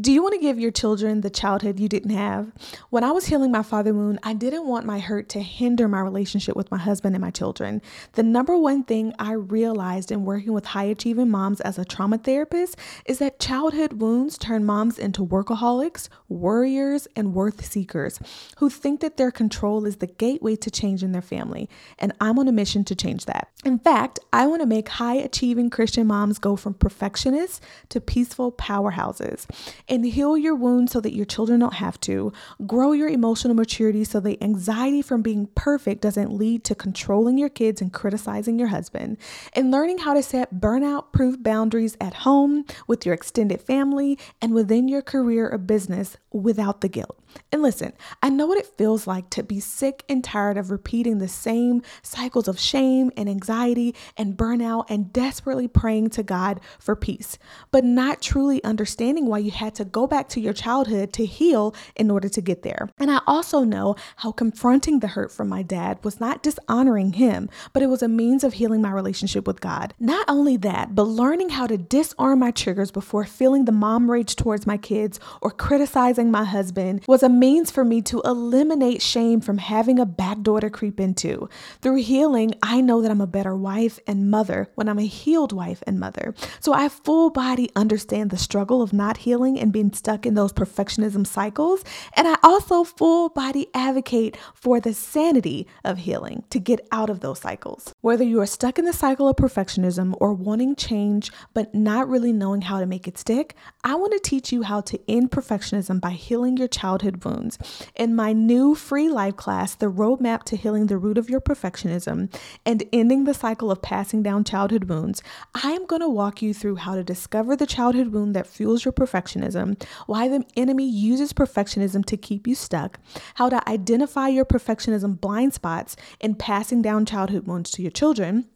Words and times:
Do 0.00 0.12
you 0.12 0.22
want 0.22 0.34
to 0.34 0.40
give 0.40 0.58
your 0.58 0.70
children 0.70 1.20
the 1.20 1.28
childhood 1.28 1.78
you 1.78 1.88
didn't 1.88 2.12
have? 2.12 2.52
When 2.88 3.04
I 3.04 3.10
was 3.10 3.26
healing 3.26 3.50
my 3.50 3.62
father 3.62 3.92
wound, 3.92 4.20
I 4.22 4.32
didn't 4.32 4.66
want 4.66 4.86
my 4.86 4.98
hurt 4.98 5.28
to 5.30 5.40
hinder 5.40 5.88
my 5.88 6.00
relationship 6.00 6.56
with 6.56 6.70
my 6.70 6.78
husband 6.78 7.14
and 7.16 7.20
my 7.20 7.30
children. 7.30 7.82
The 8.12 8.22
number 8.22 8.56
one 8.56 8.84
thing 8.84 9.12
I 9.18 9.32
realized 9.32 10.10
in 10.10 10.24
working 10.24 10.54
with 10.54 10.64
high 10.64 10.84
achieving 10.84 11.28
moms 11.28 11.60
as 11.60 11.76
a 11.76 11.84
trauma 11.84 12.16
therapist 12.16 12.78
is 13.04 13.18
that 13.18 13.40
childhood 13.40 13.94
wounds 13.94 14.38
turn 14.38 14.64
moms 14.64 14.98
into 14.98 15.26
workaholics, 15.26 16.08
worriers, 16.30 17.06
and 17.14 17.34
worth 17.34 17.66
seekers 17.66 18.20
who 18.56 18.70
think 18.70 19.00
that 19.00 19.18
their 19.18 19.32
control 19.32 19.84
is 19.84 19.96
the 19.96 20.06
gateway 20.06 20.56
to 20.56 20.70
change 20.70 21.02
in 21.02 21.12
their 21.12 21.20
family. 21.20 21.68
And 21.98 22.12
I'm 22.22 22.38
on 22.38 22.48
a 22.48 22.52
mission 22.52 22.84
to 22.84 22.94
change 22.94 23.26
that. 23.26 23.50
In 23.66 23.78
fact, 23.78 24.18
I 24.32 24.46
want 24.46 24.62
to 24.62 24.66
make 24.66 24.88
high 24.88 25.16
achieving 25.16 25.68
Christian 25.68 26.06
moms 26.06 26.38
go 26.38 26.56
from 26.56 26.72
perfectionists 26.72 27.60
to 27.90 28.00
peaceful 28.00 28.52
powerhouses 28.52 29.46
and 29.90 30.06
heal 30.06 30.38
your 30.38 30.54
wounds 30.54 30.92
so 30.92 31.00
that 31.00 31.14
your 31.14 31.26
children 31.26 31.60
don't 31.60 31.74
have 31.74 32.00
to. 32.00 32.32
Grow 32.66 32.92
your 32.92 33.08
emotional 33.08 33.54
maturity 33.54 34.04
so 34.04 34.20
the 34.20 34.42
anxiety 34.42 35.02
from 35.02 35.20
being 35.20 35.48
perfect 35.54 36.00
doesn't 36.00 36.32
lead 36.32 36.64
to 36.64 36.74
controlling 36.74 37.36
your 37.36 37.48
kids 37.48 37.82
and 37.82 37.92
criticizing 37.92 38.58
your 38.58 38.68
husband. 38.68 39.18
And 39.52 39.70
learning 39.70 39.98
how 39.98 40.14
to 40.14 40.22
set 40.22 40.54
burnout 40.54 41.12
proof 41.12 41.42
boundaries 41.42 41.96
at 42.00 42.14
home, 42.14 42.64
with 42.86 43.04
your 43.04 43.14
extended 43.14 43.60
family, 43.60 44.18
and 44.40 44.54
within 44.54 44.88
your 44.88 45.02
career 45.02 45.50
or 45.50 45.58
business 45.58 46.16
without 46.32 46.80
the 46.80 46.88
guilt. 46.88 47.18
And 47.52 47.62
listen, 47.62 47.92
I 48.22 48.30
know 48.30 48.46
what 48.46 48.58
it 48.58 48.66
feels 48.78 49.06
like 49.06 49.30
to 49.30 49.42
be 49.42 49.60
sick 49.60 50.04
and 50.08 50.22
tired 50.22 50.56
of 50.56 50.70
repeating 50.70 51.18
the 51.18 51.28
same 51.28 51.82
cycles 52.02 52.48
of 52.48 52.58
shame 52.58 53.10
and 53.16 53.28
anxiety 53.28 53.94
and 54.16 54.36
burnout 54.36 54.86
and 54.88 55.12
desperately 55.12 55.68
praying 55.68 56.10
to 56.10 56.22
God 56.22 56.60
for 56.78 56.94
peace, 56.94 57.38
but 57.70 57.84
not 57.84 58.22
truly 58.22 58.62
understanding 58.64 59.26
why 59.26 59.38
you 59.38 59.50
had 59.50 59.74
to 59.76 59.84
go 59.84 60.06
back 60.06 60.28
to 60.30 60.40
your 60.40 60.52
childhood 60.52 61.12
to 61.14 61.26
heal 61.26 61.74
in 61.96 62.10
order 62.10 62.28
to 62.28 62.40
get 62.40 62.62
there. 62.62 62.88
And 62.98 63.10
I 63.10 63.20
also 63.26 63.64
know 63.64 63.96
how 64.16 64.32
confronting 64.32 65.00
the 65.00 65.08
hurt 65.08 65.32
from 65.32 65.48
my 65.48 65.62
dad 65.62 65.98
was 66.04 66.20
not 66.20 66.42
dishonoring 66.42 67.14
him, 67.14 67.48
but 67.72 67.82
it 67.82 67.88
was 67.88 68.02
a 68.02 68.08
means 68.08 68.44
of 68.44 68.54
healing 68.54 68.82
my 68.82 68.90
relationship 68.90 69.46
with 69.46 69.60
God. 69.60 69.94
Not 69.98 70.24
only 70.28 70.56
that, 70.58 70.94
but 70.94 71.04
learning 71.04 71.50
how 71.50 71.66
to 71.66 71.76
disarm 71.76 72.38
my 72.40 72.50
triggers 72.50 72.90
before 72.90 73.24
feeling 73.24 73.64
the 73.64 73.72
mom 73.72 74.10
rage 74.10 74.36
towards 74.36 74.66
my 74.66 74.76
kids 74.76 75.18
or 75.40 75.50
criticizing 75.50 76.30
my 76.30 76.44
husband 76.44 77.02
was 77.06 77.19
was 77.20 77.26
a 77.26 77.28
means 77.28 77.70
for 77.70 77.84
me 77.84 78.00
to 78.00 78.22
eliminate 78.24 79.02
shame 79.02 79.42
from 79.42 79.58
having 79.58 79.98
a 79.98 80.06
backdoor 80.06 80.58
to 80.58 80.70
creep 80.70 80.98
into. 80.98 81.50
Through 81.82 81.96
healing, 81.96 82.54
I 82.62 82.80
know 82.80 83.02
that 83.02 83.10
I'm 83.10 83.20
a 83.20 83.26
better 83.26 83.54
wife 83.54 83.98
and 84.06 84.30
mother 84.30 84.70
when 84.74 84.88
I'm 84.88 84.98
a 84.98 85.06
healed 85.06 85.52
wife 85.52 85.82
and 85.86 86.00
mother. 86.00 86.34
So 86.60 86.72
I 86.72 86.88
full 86.88 87.28
body 87.28 87.68
understand 87.76 88.30
the 88.30 88.38
struggle 88.38 88.80
of 88.80 88.94
not 88.94 89.18
healing 89.18 89.60
and 89.60 89.70
being 89.70 89.92
stuck 89.92 90.24
in 90.24 90.32
those 90.32 90.54
perfectionism 90.54 91.26
cycles. 91.26 91.84
And 92.14 92.26
I 92.26 92.36
also 92.42 92.84
full 92.84 93.28
body 93.28 93.68
advocate 93.74 94.38
for 94.54 94.80
the 94.80 94.94
sanity 94.94 95.66
of 95.84 95.98
healing 95.98 96.44
to 96.48 96.58
get 96.58 96.88
out 96.90 97.10
of 97.10 97.20
those 97.20 97.40
cycles. 97.40 97.94
Whether 98.00 98.24
you 98.24 98.40
are 98.40 98.46
stuck 98.46 98.78
in 98.78 98.86
the 98.86 98.94
cycle 98.94 99.28
of 99.28 99.36
perfectionism 99.36 100.16
or 100.20 100.32
wanting 100.32 100.74
change 100.74 101.30
but 101.52 101.74
not 101.74 102.08
really 102.08 102.32
knowing 102.32 102.62
how 102.62 102.80
to 102.80 102.86
make 102.86 103.06
it 103.06 103.18
stick, 103.18 103.54
I 103.84 103.94
want 103.96 104.14
to 104.14 104.20
teach 104.20 104.52
you 104.52 104.62
how 104.62 104.80
to 104.80 104.98
end 105.06 105.30
perfectionism 105.30 106.00
by 106.00 106.12
healing 106.12 106.56
your 106.56 106.68
childhood 106.68 107.09
childhood 107.10 107.24
wounds. 107.24 107.58
In 107.96 108.14
my 108.14 108.32
new 108.32 108.74
free 108.74 109.08
live 109.08 109.36
class, 109.36 109.74
The 109.74 109.90
Roadmap 109.90 110.44
to 110.44 110.56
Healing 110.56 110.86
the 110.86 110.98
Root 110.98 111.18
of 111.18 111.28
Your 111.28 111.40
Perfectionism 111.40 112.32
and 112.64 112.82
Ending 112.92 113.24
the 113.24 113.34
Cycle 113.34 113.70
of 113.70 113.82
Passing 113.82 114.22
Down 114.22 114.44
Childhood 114.44 114.84
Wounds, 114.84 115.22
I 115.54 115.72
am 115.72 115.86
going 115.86 116.02
to 116.02 116.08
walk 116.08 116.42
you 116.42 116.54
through 116.54 116.76
how 116.76 116.94
to 116.94 117.04
discover 117.04 117.56
the 117.56 117.66
childhood 117.66 118.08
wound 118.08 118.34
that 118.36 118.46
fuels 118.46 118.84
your 118.84 118.92
perfectionism, 118.92 119.82
why 120.06 120.28
the 120.28 120.44
enemy 120.56 120.88
uses 120.88 121.32
perfectionism 121.32 122.04
to 122.06 122.16
keep 122.16 122.46
you 122.46 122.54
stuck, 122.54 122.98
how 123.34 123.48
to 123.48 123.68
identify 123.68 124.28
your 124.28 124.44
perfectionism 124.44 125.20
blind 125.20 125.54
spots 125.54 125.96
in 126.20 126.34
passing 126.34 126.82
down 126.82 127.06
childhood 127.06 127.46
wounds 127.46 127.70
to 127.72 127.82
your 127.82 127.90
children 127.90 128.46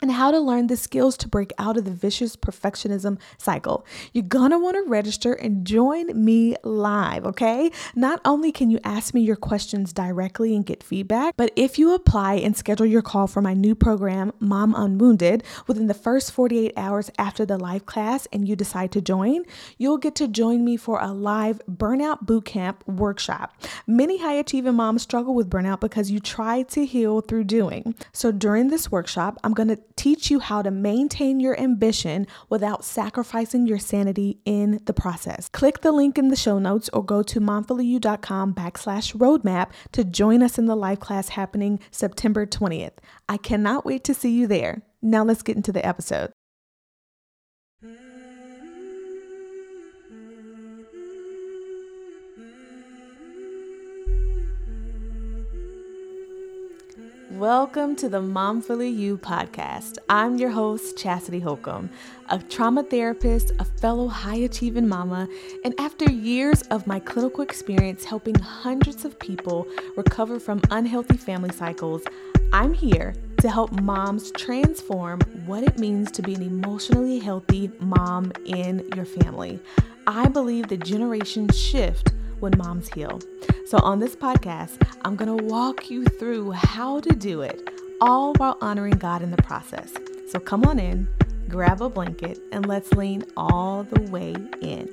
and 0.00 0.12
how 0.12 0.30
to 0.30 0.38
learn 0.38 0.66
the 0.66 0.76
skills 0.76 1.16
to 1.18 1.28
break 1.28 1.52
out 1.58 1.76
of 1.76 1.84
the 1.84 1.90
vicious 1.90 2.36
perfectionism 2.36 3.18
cycle. 3.38 3.86
You're 4.12 4.24
gonna 4.24 4.58
wanna 4.58 4.82
register 4.86 5.32
and 5.32 5.66
join 5.66 6.24
me 6.24 6.56
live, 6.62 7.26
okay? 7.26 7.70
Not 7.94 8.20
only 8.24 8.52
can 8.52 8.70
you 8.70 8.78
ask 8.84 9.14
me 9.14 9.20
your 9.20 9.36
questions 9.36 9.92
directly 9.92 10.54
and 10.54 10.64
get 10.64 10.82
feedback, 10.82 11.34
but 11.36 11.52
if 11.56 11.78
you 11.78 11.94
apply 11.94 12.34
and 12.34 12.56
schedule 12.56 12.86
your 12.86 13.02
call 13.02 13.26
for 13.26 13.40
my 13.40 13.54
new 13.54 13.74
program, 13.74 14.32
Mom 14.40 14.74
Unwounded, 14.74 15.42
within 15.66 15.86
the 15.86 15.94
first 15.94 16.32
48 16.32 16.72
hours 16.76 17.10
after 17.18 17.44
the 17.44 17.58
live 17.58 17.86
class 17.86 18.26
and 18.32 18.48
you 18.48 18.56
decide 18.56 18.92
to 18.92 19.00
join, 19.00 19.44
you'll 19.78 19.98
get 19.98 20.14
to 20.16 20.28
join 20.28 20.64
me 20.64 20.76
for 20.76 21.00
a 21.00 21.12
live 21.12 21.60
burnout 21.70 22.24
bootcamp 22.24 22.76
workshop. 22.86 23.54
Many 23.86 24.18
high 24.18 24.34
achieving 24.34 24.74
moms 24.74 25.02
struggle 25.02 25.34
with 25.34 25.50
burnout 25.50 25.80
because 25.80 26.10
you 26.10 26.20
try 26.20 26.62
to 26.62 26.86
heal 26.86 27.20
through 27.20 27.44
doing. 27.44 27.94
So 28.12 28.32
during 28.32 28.68
this 28.68 28.90
workshop, 28.90 29.38
I'm 29.44 29.52
gonna 29.52 29.78
teach 29.96 30.30
you 30.30 30.40
how 30.40 30.62
to 30.62 30.70
maintain 30.70 31.40
your 31.40 31.58
ambition 31.60 32.26
without 32.48 32.84
sacrificing 32.84 33.66
your 33.66 33.78
sanity 33.78 34.40
in 34.44 34.80
the 34.86 34.92
process. 34.92 35.48
Click 35.48 35.80
the 35.80 35.92
link 35.92 36.18
in 36.18 36.28
the 36.28 36.36
show 36.36 36.58
notes 36.58 36.88
or 36.92 37.04
go 37.04 37.22
to 37.22 37.40
momfullyyou.com 37.40 38.54
backslash 38.54 39.14
roadmap 39.16 39.70
to 39.92 40.04
join 40.04 40.42
us 40.42 40.58
in 40.58 40.66
the 40.66 40.76
live 40.76 41.00
class 41.00 41.30
happening 41.30 41.78
September 41.90 42.46
20th. 42.46 42.98
I 43.28 43.36
cannot 43.36 43.84
wait 43.84 44.04
to 44.04 44.14
see 44.14 44.30
you 44.30 44.46
there. 44.46 44.82
Now 45.02 45.24
let's 45.24 45.42
get 45.42 45.56
into 45.56 45.72
the 45.72 45.84
episode. 45.86 46.32
Welcome 57.40 57.96
to 57.96 58.10
the 58.10 58.20
Momfully 58.20 58.90
You 58.90 59.16
podcast. 59.16 59.96
I'm 60.10 60.36
your 60.36 60.50
host, 60.50 60.98
Chastity 60.98 61.40
Holcomb, 61.40 61.88
a 62.28 62.38
trauma 62.38 62.82
therapist, 62.82 63.52
a 63.58 63.64
fellow 63.64 64.08
high 64.08 64.36
achieving 64.36 64.86
mama, 64.86 65.26
and 65.64 65.74
after 65.80 66.04
years 66.04 66.60
of 66.64 66.86
my 66.86 67.00
clinical 67.00 67.40
experience 67.40 68.04
helping 68.04 68.34
hundreds 68.34 69.06
of 69.06 69.18
people 69.18 69.66
recover 69.96 70.38
from 70.38 70.60
unhealthy 70.70 71.16
family 71.16 71.50
cycles, 71.50 72.02
I'm 72.52 72.74
here 72.74 73.14
to 73.38 73.48
help 73.48 73.72
moms 73.72 74.32
transform 74.32 75.20
what 75.46 75.64
it 75.64 75.78
means 75.78 76.10
to 76.10 76.22
be 76.22 76.34
an 76.34 76.42
emotionally 76.42 77.20
healthy 77.20 77.70
mom 77.80 78.32
in 78.44 78.86
your 78.94 79.06
family. 79.06 79.58
I 80.06 80.28
believe 80.28 80.68
the 80.68 80.76
generations 80.76 81.58
shift 81.58 82.12
when 82.40 82.52
moms 82.58 82.90
heal. 82.90 83.18
So, 83.70 83.78
on 83.78 84.00
this 84.00 84.16
podcast, 84.16 84.84
I'm 85.04 85.14
going 85.14 85.38
to 85.38 85.44
walk 85.44 85.90
you 85.90 86.04
through 86.04 86.50
how 86.50 86.98
to 86.98 87.10
do 87.10 87.42
it, 87.42 87.70
all 88.00 88.34
while 88.34 88.58
honoring 88.60 88.98
God 88.98 89.22
in 89.22 89.30
the 89.30 89.40
process. 89.44 89.94
So, 90.28 90.40
come 90.40 90.64
on 90.64 90.80
in, 90.80 91.06
grab 91.48 91.80
a 91.80 91.88
blanket, 91.88 92.40
and 92.50 92.66
let's 92.66 92.90
lean 92.94 93.22
all 93.36 93.84
the 93.84 94.00
way 94.10 94.34
in. 94.60 94.90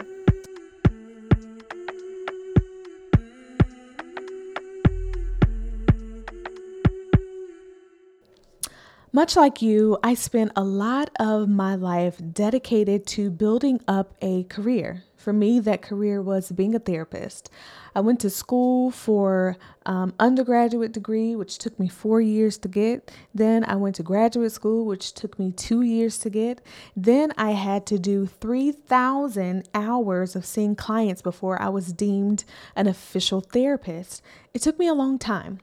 Much 9.12 9.36
like 9.36 9.64
you, 9.64 9.98
I 10.04 10.14
spent 10.14 10.52
a 10.56 10.64
lot 10.64 11.10
of 11.20 11.50
my 11.50 11.74
life 11.74 12.22
dedicated 12.32 13.08
to 13.08 13.32
building 13.32 13.82
up 13.88 14.14
a 14.22 14.44
career. 14.44 15.04
For 15.28 15.34
me, 15.34 15.60
that 15.60 15.82
career 15.82 16.22
was 16.22 16.54
being 16.54 16.74
a 16.74 16.80
therapist. 16.80 17.50
I 17.94 18.00
went 18.00 18.22
to 18.22 18.30
school 18.30 18.92
for 18.92 19.58
um, 19.86 20.14
undergraduate 20.22 20.94
degree, 20.94 21.36
which 21.36 21.58
took 21.58 21.78
me 21.78 21.90
four 21.90 22.22
years 22.22 22.58
to 22.60 22.70
get. 22.70 23.12
Then 23.36 23.66
I 23.66 23.76
went 23.76 23.96
to 23.98 24.04
graduate 24.04 24.54
school, 24.54 24.86
which 24.86 25.14
took 25.14 25.38
me 25.38 25.52
two 25.52 25.82
years 25.82 26.18
to 26.20 26.30
get. 26.30 26.62
Then 26.96 27.34
I 27.38 27.52
had 27.52 27.86
to 27.88 28.00
do 28.00 28.26
3,000 28.26 29.68
hours 29.76 30.38
of 30.38 30.46
seeing 30.46 30.78
clients 30.78 31.22
before 31.22 31.62
I 31.62 31.68
was 31.68 31.92
deemed 31.92 32.46
an 32.78 32.88
official 32.88 33.42
therapist. 33.42 34.22
It 34.54 34.62
took 34.62 34.80
me 34.80 34.88
a 34.88 34.94
long 34.94 35.20
time. 35.20 35.60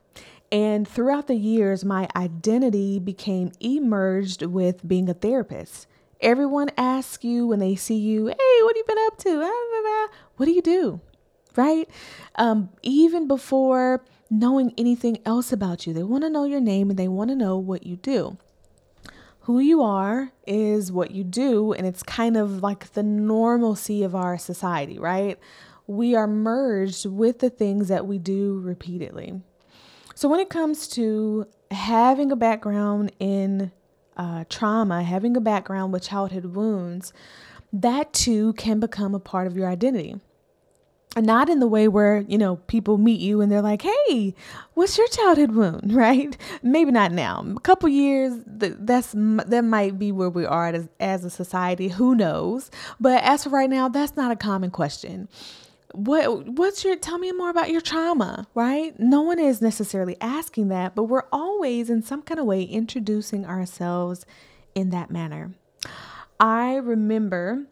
And 0.53 0.87
throughout 0.87 1.27
the 1.27 1.37
years, 1.37 1.87
my 1.87 2.07
identity 2.15 2.99
became 2.99 3.53
emerged 3.61 4.43
with 4.43 4.87
being 4.87 5.09
a 5.09 5.15
therapist. 5.15 5.87
Everyone 6.25 6.71
asks 6.79 7.23
you 7.23 7.47
when 7.47 7.59
they 7.59 7.77
see 7.77 7.99
you, 7.99 8.29
hey, 8.29 8.63
what 8.63 8.75
have 8.75 8.77
you 8.77 8.85
been 8.89 9.07
up 9.07 9.19
to? 9.19 10.09
What 10.37 10.47
do 10.47 10.53
you 10.53 10.63
do? 10.63 11.01
Right? 11.55 11.87
Um, 12.37 12.71
even 12.83 13.29
before 13.29 14.03
knowing 14.31 14.73
anything 14.79 15.19
else 15.27 15.53
about 15.53 15.87
you, 15.87 15.93
they 15.93 16.03
want 16.03 16.25
to 16.25 16.31
know 16.31 16.45
your 16.45 16.61
name 16.61 16.89
and 16.89 16.99
they 16.99 17.09
want 17.09 17.29
to 17.29 17.37
know 17.37 17.59
what 17.59 17.87
you 17.87 17.97
do. 17.97 18.39
Who 19.41 19.59
you 19.59 19.83
are 19.83 20.33
is 20.47 20.91
what 20.91 21.11
you 21.11 21.25
do, 21.25 21.75
and 21.75 21.87
it's 21.87 22.03
kind 22.03 22.39
of 22.39 22.63
like 22.63 22.95
the 22.95 23.03
normalcy 23.03 24.03
of 24.03 24.15
our 24.15 24.39
society, 24.39 24.99
right? 24.99 25.39
We 25.87 26.15
are 26.15 26.27
merged 26.27 27.05
with 27.05 27.41
the 27.41 27.51
things 27.51 27.89
that 27.89 28.07
we 28.07 28.17
do 28.17 28.61
repeatedly. 28.61 29.43
So, 30.15 30.31
when 30.31 30.41
it 30.41 30.49
comes 30.49 30.89
to 30.89 31.47
having 31.71 32.33
a 32.33 32.37
background 32.37 33.13
in 33.21 33.71
uh, 34.17 34.45
trauma, 34.49 35.03
having 35.03 35.37
a 35.37 35.41
background 35.41 35.93
with 35.93 36.03
childhood 36.03 36.47
wounds, 36.47 37.13
that 37.73 38.13
too 38.13 38.53
can 38.55 38.81
become 38.81 39.15
a 39.15 39.21
part 39.21 39.47
of 39.47 39.57
your 39.57 39.69
identity. 39.69 40.17
not 41.17 41.49
in 41.49 41.61
the 41.61 41.67
way 41.69 41.87
where 41.87 42.21
you 42.29 42.37
know 42.37 42.57
people 42.67 42.99
meet 42.99 43.21
you 43.21 43.41
and 43.41 43.51
they're 43.51 43.63
like 43.63 43.83
hey 43.83 44.35
what's 44.75 44.99
your 44.99 45.07
childhood 45.09 45.53
wound? 45.53 45.93
Right? 46.05 46.37
Maybe 46.63 46.91
not 46.91 47.13
now. 47.13 47.45
A 47.57 47.61
couple 47.61 47.89
years 47.89 48.33
that's 48.47 49.13
that 49.15 49.65
might 49.65 49.99
be 49.99 50.11
where 50.13 50.31
we 50.31 50.45
are 50.45 50.69
as, 50.69 50.89
as 51.01 51.25
a 51.25 51.31
society. 51.31 51.89
Who 51.89 52.15
knows? 52.15 52.71
But 53.01 53.23
as 53.23 53.45
for 53.45 53.51
right 53.51 53.71
now 53.71 53.89
that's 53.89 54.17
not 54.17 54.33
a 54.33 54.37
common 54.37 54.71
question 54.71 55.29
what 55.95 56.47
what's 56.49 56.85
your 56.85 56.97
tell 56.97 57.19
me 57.19 57.33
more 57.33 57.51
about 57.51 57.71
your 57.71 57.81
trauma 57.81 58.47
right? 58.55 58.99
No 58.99 59.23
one 59.23 59.39
is 59.39 59.63
necessarily 59.63 60.17
asking 60.21 60.69
that 60.69 60.95
but 60.95 61.05
we're 61.05 61.25
always 61.33 61.91
in 61.91 62.03
some 62.03 62.23
kind 62.23 62.41
of 62.41 62.47
way 62.47 62.63
introducing 62.63 63.47
ourselves 63.47 64.27
in 64.75 64.91
that 64.91 65.11
manner. 65.11 65.53
I 66.41 66.77
remember 66.77 67.67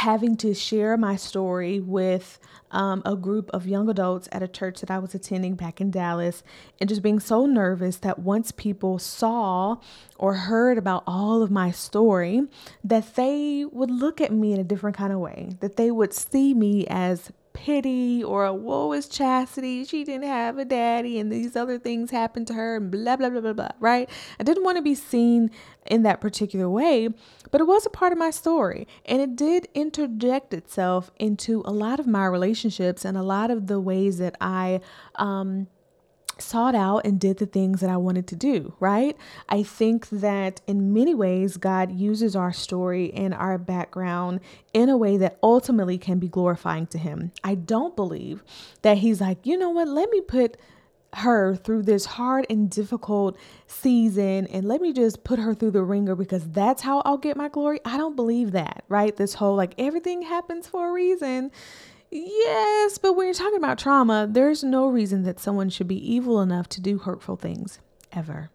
having 0.00 0.34
to 0.34 0.54
share 0.54 0.96
my 0.96 1.14
story 1.14 1.78
with 1.78 2.38
um, 2.70 3.02
a 3.04 3.14
group 3.14 3.50
of 3.52 3.66
young 3.66 3.86
adults 3.90 4.30
at 4.32 4.42
a 4.42 4.48
church 4.48 4.80
that 4.80 4.90
I 4.90 4.98
was 4.98 5.14
attending 5.14 5.56
back 5.56 5.78
in 5.78 5.90
Dallas, 5.90 6.42
and 6.80 6.88
just 6.88 7.02
being 7.02 7.20
so 7.20 7.44
nervous 7.44 7.98
that 7.98 8.18
once 8.18 8.50
people 8.50 8.98
saw 8.98 9.76
or 10.16 10.34
heard 10.34 10.78
about 10.78 11.02
all 11.06 11.42
of 11.42 11.50
my 11.50 11.70
story, 11.70 12.46
that 12.82 13.14
they 13.14 13.66
would 13.70 13.90
look 13.90 14.22
at 14.22 14.32
me 14.32 14.54
in 14.54 14.58
a 14.58 14.64
different 14.64 14.96
kind 14.96 15.12
of 15.12 15.18
way, 15.18 15.50
that 15.60 15.76
they 15.76 15.90
would 15.90 16.14
see 16.14 16.54
me 16.54 16.86
as 16.86 17.30
pity 17.60 18.24
or 18.24 18.46
a 18.46 18.54
woe 18.54 18.92
is 18.94 19.06
chastity. 19.06 19.84
She 19.84 20.02
didn't 20.02 20.24
have 20.24 20.56
a 20.56 20.64
daddy 20.64 21.18
and 21.18 21.30
these 21.30 21.56
other 21.56 21.78
things 21.78 22.10
happened 22.10 22.46
to 22.46 22.54
her 22.54 22.76
and 22.76 22.90
blah, 22.90 23.16
blah, 23.16 23.28
blah, 23.28 23.42
blah, 23.42 23.52
blah, 23.52 23.68
right? 23.78 24.08
I 24.38 24.44
didn't 24.44 24.64
want 24.64 24.78
to 24.78 24.82
be 24.82 24.94
seen 24.94 25.50
in 25.84 26.02
that 26.04 26.22
particular 26.22 26.70
way, 26.70 27.10
but 27.50 27.60
it 27.60 27.64
was 27.64 27.84
a 27.84 27.90
part 27.90 28.12
of 28.12 28.18
my 28.18 28.30
story. 28.30 28.88
And 29.04 29.20
it 29.20 29.36
did 29.36 29.68
interject 29.74 30.54
itself 30.54 31.10
into 31.18 31.62
a 31.66 31.70
lot 31.70 32.00
of 32.00 32.06
my 32.06 32.24
relationships 32.24 33.04
and 33.04 33.18
a 33.18 33.22
lot 33.22 33.50
of 33.50 33.66
the 33.66 33.78
ways 33.78 34.16
that 34.18 34.36
I, 34.40 34.80
um, 35.16 35.66
sought 36.40 36.74
out 36.74 37.04
and 37.04 37.20
did 37.20 37.38
the 37.38 37.46
things 37.46 37.80
that 37.80 37.90
I 37.90 37.96
wanted 37.96 38.26
to 38.28 38.36
do, 38.36 38.74
right? 38.80 39.16
I 39.48 39.62
think 39.62 40.08
that 40.10 40.60
in 40.66 40.92
many 40.92 41.14
ways, 41.14 41.56
God 41.56 41.92
uses 41.92 42.36
our 42.36 42.52
story 42.52 43.12
and 43.12 43.34
our 43.34 43.58
background 43.58 44.40
in 44.72 44.88
a 44.88 44.96
way 44.96 45.16
that 45.18 45.38
ultimately 45.42 45.98
can 45.98 46.18
be 46.18 46.28
glorifying 46.28 46.86
to 46.88 46.98
Him. 46.98 47.32
I 47.44 47.54
don't 47.54 47.96
believe 47.96 48.42
that 48.82 48.98
He's 48.98 49.20
like, 49.20 49.44
you 49.44 49.56
know 49.56 49.70
what, 49.70 49.88
let 49.88 50.10
me 50.10 50.20
put 50.20 50.56
her 51.14 51.56
through 51.56 51.82
this 51.82 52.04
hard 52.04 52.46
and 52.48 52.70
difficult 52.70 53.36
season 53.66 54.46
and 54.46 54.66
let 54.66 54.80
me 54.80 54.92
just 54.92 55.24
put 55.24 55.38
her 55.38 55.54
through 55.54 55.72
the 55.72 55.82
ringer 55.82 56.14
because 56.14 56.48
that's 56.50 56.82
how 56.82 57.02
I'll 57.04 57.18
get 57.18 57.36
my 57.36 57.48
glory. 57.48 57.80
I 57.84 57.96
don't 57.96 58.14
believe 58.14 58.52
that, 58.52 58.84
right? 58.88 59.14
This 59.16 59.34
whole 59.34 59.56
like 59.56 59.74
everything 59.78 60.22
happens 60.22 60.68
for 60.68 60.88
a 60.88 60.92
reason 60.92 61.50
Yes, 62.10 62.98
but 62.98 63.14
when 63.14 63.26
you're 63.26 63.34
talking 63.34 63.56
about 63.56 63.78
trauma, 63.78 64.26
there's 64.28 64.64
no 64.64 64.88
reason 64.88 65.22
that 65.22 65.38
someone 65.38 65.70
should 65.70 65.86
be 65.88 66.12
evil 66.12 66.40
enough 66.40 66.68
to 66.70 66.80
do 66.80 66.98
hurtful 66.98 67.36
things 67.36 67.78
ever. 68.12 68.50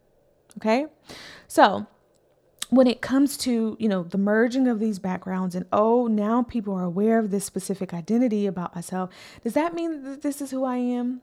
Okay? 0.58 0.88
So, 1.48 1.88
when 2.70 2.88
it 2.88 3.02
comes 3.02 3.38
to, 3.38 3.78
you 3.80 3.88
know, 3.88 4.04
the 4.04 4.18
merging 4.18 4.68
of 4.68 4.80
these 4.80 5.00
backgrounds 5.00 5.56
and 5.56 5.66
oh, 5.72 6.08
now 6.08 6.44
people 6.44 6.74
are 6.74 6.84
aware 6.84 7.20
of 7.20 7.32
this 7.32 7.46
specific 7.46 7.94
identity 7.94 8.46
about 8.46 8.76
myself, 8.76 9.10
does 9.44 9.54
that 9.54 9.74
mean 9.74 10.04
that 10.04 10.22
this 10.22 10.42
is 10.42 10.52
who 10.52 10.66
I 10.66 10.78
am? 10.78 11.22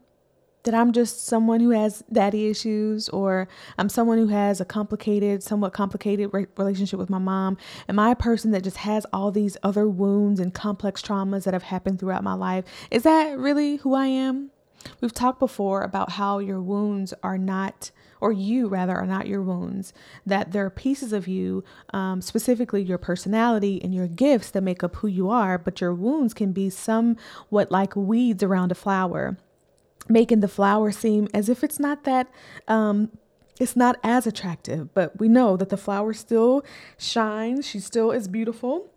That 0.64 0.74
I'm 0.74 0.92
just 0.92 1.26
someone 1.26 1.60
who 1.60 1.70
has 1.70 2.04
daddy 2.12 2.48
issues 2.48 3.08
or 3.08 3.48
I'm 3.78 3.88
someone 3.88 4.18
who 4.18 4.28
has 4.28 4.60
a 4.60 4.64
complicated, 4.64 5.42
somewhat 5.42 5.72
complicated 5.72 6.30
re- 6.32 6.46
relationship 6.56 6.98
with 6.98 7.10
my 7.10 7.18
mom? 7.18 7.56
Am 7.88 7.98
I 7.98 8.10
a 8.10 8.16
person 8.16 8.52
that 8.52 8.64
just 8.64 8.78
has 8.78 9.06
all 9.12 9.30
these 9.30 9.56
other 9.62 9.88
wounds 9.88 10.38
and 10.40 10.54
complex 10.54 11.02
traumas 11.02 11.44
that 11.44 11.54
have 11.54 11.64
happened 11.64 11.98
throughout 11.98 12.24
my 12.24 12.34
life? 12.34 12.64
Is 12.90 13.02
that 13.02 13.38
really 13.38 13.76
who 13.76 13.94
I 13.94 14.06
am? 14.06 14.50
We've 15.00 15.12
talked 15.12 15.38
before 15.38 15.82
about 15.82 16.12
how 16.12 16.38
your 16.38 16.60
wounds 16.60 17.14
are 17.22 17.38
not, 17.38 17.90
or 18.20 18.32
you 18.32 18.66
rather, 18.68 18.96
are 18.96 19.06
not 19.06 19.28
your 19.28 19.42
wounds, 19.42 19.92
that 20.26 20.52
there 20.52 20.64
are 20.64 20.70
pieces 20.70 21.12
of 21.12 21.28
you, 21.28 21.62
um, 21.92 22.20
specifically 22.20 22.82
your 22.82 22.98
personality 22.98 23.80
and 23.82 23.94
your 23.94 24.08
gifts 24.08 24.50
that 24.50 24.62
make 24.62 24.82
up 24.82 24.96
who 24.96 25.08
you 25.08 25.30
are, 25.30 25.56
but 25.56 25.80
your 25.80 25.94
wounds 25.94 26.34
can 26.34 26.52
be 26.52 26.68
somewhat 26.68 27.70
like 27.70 27.94
weeds 27.94 28.42
around 28.42 28.72
a 28.72 28.76
flower 28.76 29.36
making 30.08 30.40
the 30.40 30.48
flower 30.48 30.90
seem 30.90 31.28
as 31.32 31.48
if 31.48 31.62
it's 31.62 31.78
not 31.78 32.04
that 32.04 32.28
um, 32.68 33.10
it's 33.60 33.76
not 33.76 33.96
as 34.02 34.26
attractive. 34.26 34.92
But 34.94 35.18
we 35.18 35.28
know 35.28 35.56
that 35.56 35.68
the 35.68 35.76
flower 35.76 36.12
still 36.12 36.64
shines. 36.98 37.66
She 37.66 37.80
still 37.80 38.10
is 38.10 38.28
beautiful. 38.28 38.90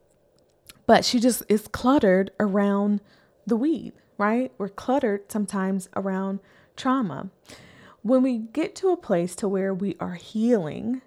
But 0.87 1.03
she 1.03 1.19
just 1.19 1.43
is 1.49 1.67
cluttered 1.67 2.31
around 2.39 3.01
the 3.47 3.55
weed 3.55 3.93
right? 4.17 4.51
We're 4.57 4.69
cluttered 4.69 5.31
sometimes 5.31 5.89
around 5.95 6.39
trauma. 6.75 7.29
When 8.01 8.21
we 8.21 8.37
get 8.37 8.75
to 8.77 8.89
a 8.89 8.97
place 8.97 9.35
to 9.37 9.47
where 9.47 9.73
we 9.73 9.95
are 9.99 10.13
healing 10.13 11.01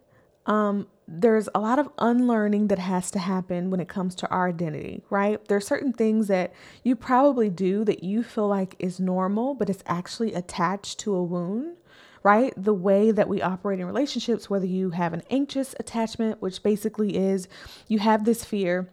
um, 0.46 0.88
there's 1.10 1.48
a 1.54 1.58
lot 1.58 1.78
of 1.78 1.88
unlearning 1.98 2.68
that 2.68 2.78
has 2.78 3.10
to 3.10 3.18
happen 3.18 3.70
when 3.70 3.80
it 3.80 3.88
comes 3.88 4.14
to 4.14 4.28
our 4.28 4.48
identity, 4.48 5.02
right? 5.08 5.42
There 5.48 5.56
are 5.56 5.60
certain 5.60 5.94
things 5.94 6.28
that 6.28 6.52
you 6.84 6.94
probably 6.96 7.48
do 7.48 7.82
that 7.86 8.04
you 8.04 8.22
feel 8.22 8.46
like 8.46 8.76
is 8.78 9.00
normal, 9.00 9.54
but 9.54 9.70
it's 9.70 9.82
actually 9.86 10.34
attached 10.34 10.98
to 11.00 11.14
a 11.14 11.24
wound, 11.24 11.78
right? 12.22 12.52
The 12.58 12.74
way 12.74 13.10
that 13.10 13.26
we 13.26 13.40
operate 13.40 13.80
in 13.80 13.86
relationships, 13.86 14.50
whether 14.50 14.66
you 14.66 14.90
have 14.90 15.14
an 15.14 15.22
anxious 15.30 15.74
attachment, 15.80 16.42
which 16.42 16.62
basically 16.62 17.16
is 17.16 17.48
you 17.88 18.00
have 18.00 18.26
this 18.26 18.44
fear 18.44 18.90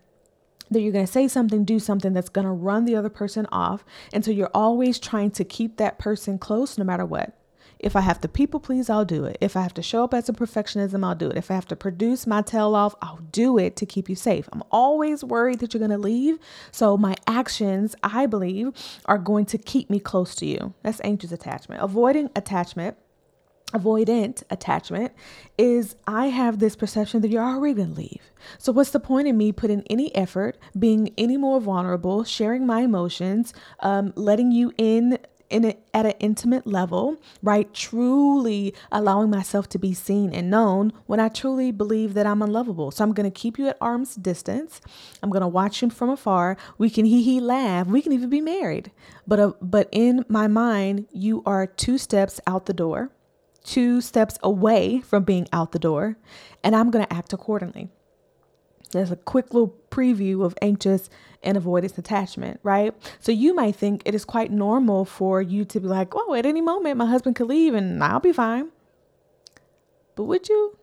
that 0.71 0.79
you're 0.79 0.93
going 0.93 1.05
to 1.05 1.11
say 1.11 1.27
something, 1.27 1.65
do 1.65 1.79
something 1.79 2.13
that's 2.13 2.29
going 2.29 2.47
to 2.47 2.51
run 2.51 2.85
the 2.85 2.95
other 2.95 3.09
person 3.09 3.45
off. 3.51 3.83
And 4.13 4.23
so 4.23 4.31
you're 4.31 4.49
always 4.53 4.99
trying 4.99 5.31
to 5.31 5.43
keep 5.43 5.75
that 5.77 5.99
person 5.99 6.39
close 6.39 6.77
no 6.77 6.85
matter 6.85 7.05
what. 7.05 7.37
If 7.79 7.95
I 7.95 8.01
have 8.01 8.21
to 8.21 8.27
people 8.27 8.59
please, 8.59 8.89
I'll 8.89 9.05
do 9.05 9.25
it. 9.25 9.37
If 9.41 9.55
I 9.55 9.61
have 9.61 9.73
to 9.75 9.81
show 9.81 10.03
up 10.03 10.13
as 10.13 10.29
a 10.29 10.33
perfectionism, 10.33 11.03
I'll 11.05 11.15
do 11.15 11.29
it. 11.29 11.37
If 11.37 11.51
I 11.51 11.55
have 11.55 11.67
to 11.67 11.75
produce 11.75 12.25
my 12.25 12.41
tail 12.41 12.75
off, 12.75 12.95
I'll 13.01 13.21
do 13.31 13.57
it 13.57 13.75
to 13.77 13.85
keep 13.85 14.09
you 14.09 14.15
safe. 14.15 14.47
I'm 14.51 14.63
always 14.71 15.23
worried 15.23 15.59
that 15.59 15.73
you're 15.73 15.79
going 15.79 15.91
to 15.91 15.97
leave. 15.97 16.39
So 16.71 16.97
my 16.97 17.15
actions, 17.27 17.95
I 18.03 18.25
believe, 18.25 18.71
are 19.05 19.17
going 19.17 19.45
to 19.47 19.57
keep 19.57 19.89
me 19.89 19.99
close 19.99 20.35
to 20.35 20.45
you. 20.45 20.73
That's 20.83 21.01
anxious 21.03 21.31
attachment. 21.31 21.81
Avoiding 21.81 22.29
attachment 22.35 22.97
avoidant 23.73 24.43
attachment 24.49 25.11
is 25.57 25.95
I 26.07 26.27
have 26.27 26.59
this 26.59 26.75
perception 26.75 27.21
that 27.21 27.29
you're 27.29 27.43
already 27.43 27.73
going 27.73 27.89
to 27.89 27.95
leave. 27.95 28.21
So, 28.57 28.71
what's 28.71 28.91
the 28.91 28.99
point 28.99 29.27
in 29.27 29.37
me 29.37 29.51
putting 29.51 29.83
any 29.89 30.15
effort, 30.15 30.57
being 30.77 31.13
any 31.17 31.37
more 31.37 31.59
vulnerable, 31.59 32.23
sharing 32.23 32.65
my 32.65 32.81
emotions, 32.81 33.53
um, 33.81 34.13
letting 34.15 34.51
you 34.51 34.71
in 34.77 35.17
in 35.49 35.65
a, 35.65 35.77
at 35.93 36.05
an 36.05 36.13
intimate 36.19 36.65
level, 36.65 37.17
right? 37.41 37.73
Truly 37.73 38.73
allowing 38.91 39.29
myself 39.29 39.69
to 39.69 39.79
be 39.79 39.93
seen 39.93 40.33
and 40.33 40.49
known 40.49 40.93
when 41.05 41.19
I 41.19 41.29
truly 41.29 41.71
believe 41.71 42.13
that 42.15 42.25
I'm 42.25 42.41
unlovable. 42.41 42.91
So 42.91 43.03
I'm 43.03 43.13
going 43.13 43.29
to 43.29 43.39
keep 43.39 43.57
you 43.57 43.67
at 43.67 43.77
arm's 43.79 44.15
distance. 44.15 44.81
I'm 45.21 45.29
going 45.29 45.41
to 45.41 45.47
watch 45.47 45.81
you 45.81 45.89
from 45.89 46.09
afar. 46.09 46.57
We 46.77 46.89
can 46.89 47.05
hee 47.05 47.23
hee 47.23 47.39
laugh. 47.39 47.87
We 47.87 48.01
can 48.01 48.11
even 48.11 48.29
be 48.29 48.41
married. 48.41 48.91
But 49.27 49.39
uh, 49.39 49.53
but 49.61 49.89
in 49.91 50.25
my 50.27 50.47
mind, 50.47 51.07
you 51.11 51.43
are 51.45 51.67
two 51.67 51.97
steps 51.97 52.39
out 52.47 52.65
the 52.65 52.73
door, 52.73 53.11
two 53.63 54.01
steps 54.01 54.37
away 54.43 55.01
from 55.01 55.23
being 55.23 55.47
out 55.51 55.71
the 55.71 55.79
door, 55.79 56.17
and 56.63 56.75
I'm 56.75 56.91
going 56.91 57.05
to 57.05 57.13
act 57.13 57.33
accordingly. 57.33 57.89
There's 58.95 59.11
a 59.11 59.17
quick 59.17 59.53
little 59.53 59.75
preview 59.91 60.45
of 60.45 60.55
anxious 60.61 61.09
and 61.43 61.57
avoidance 61.57 61.97
attachment, 61.97 62.59
right? 62.63 62.93
So 63.19 63.31
you 63.31 63.53
might 63.53 63.75
think 63.75 64.01
it 64.05 64.15
is 64.15 64.25
quite 64.25 64.51
normal 64.51 65.05
for 65.05 65.41
you 65.41 65.65
to 65.65 65.79
be 65.79 65.87
like, 65.87 66.13
oh, 66.15 66.33
at 66.33 66.45
any 66.45 66.61
moment 66.61 66.97
my 66.97 67.05
husband 67.05 67.35
could 67.35 67.47
leave 67.47 67.73
and 67.73 68.03
I'll 68.03 68.19
be 68.19 68.33
fine. 68.33 68.69
But 70.15 70.23
would 70.23 70.47
you? 70.47 70.77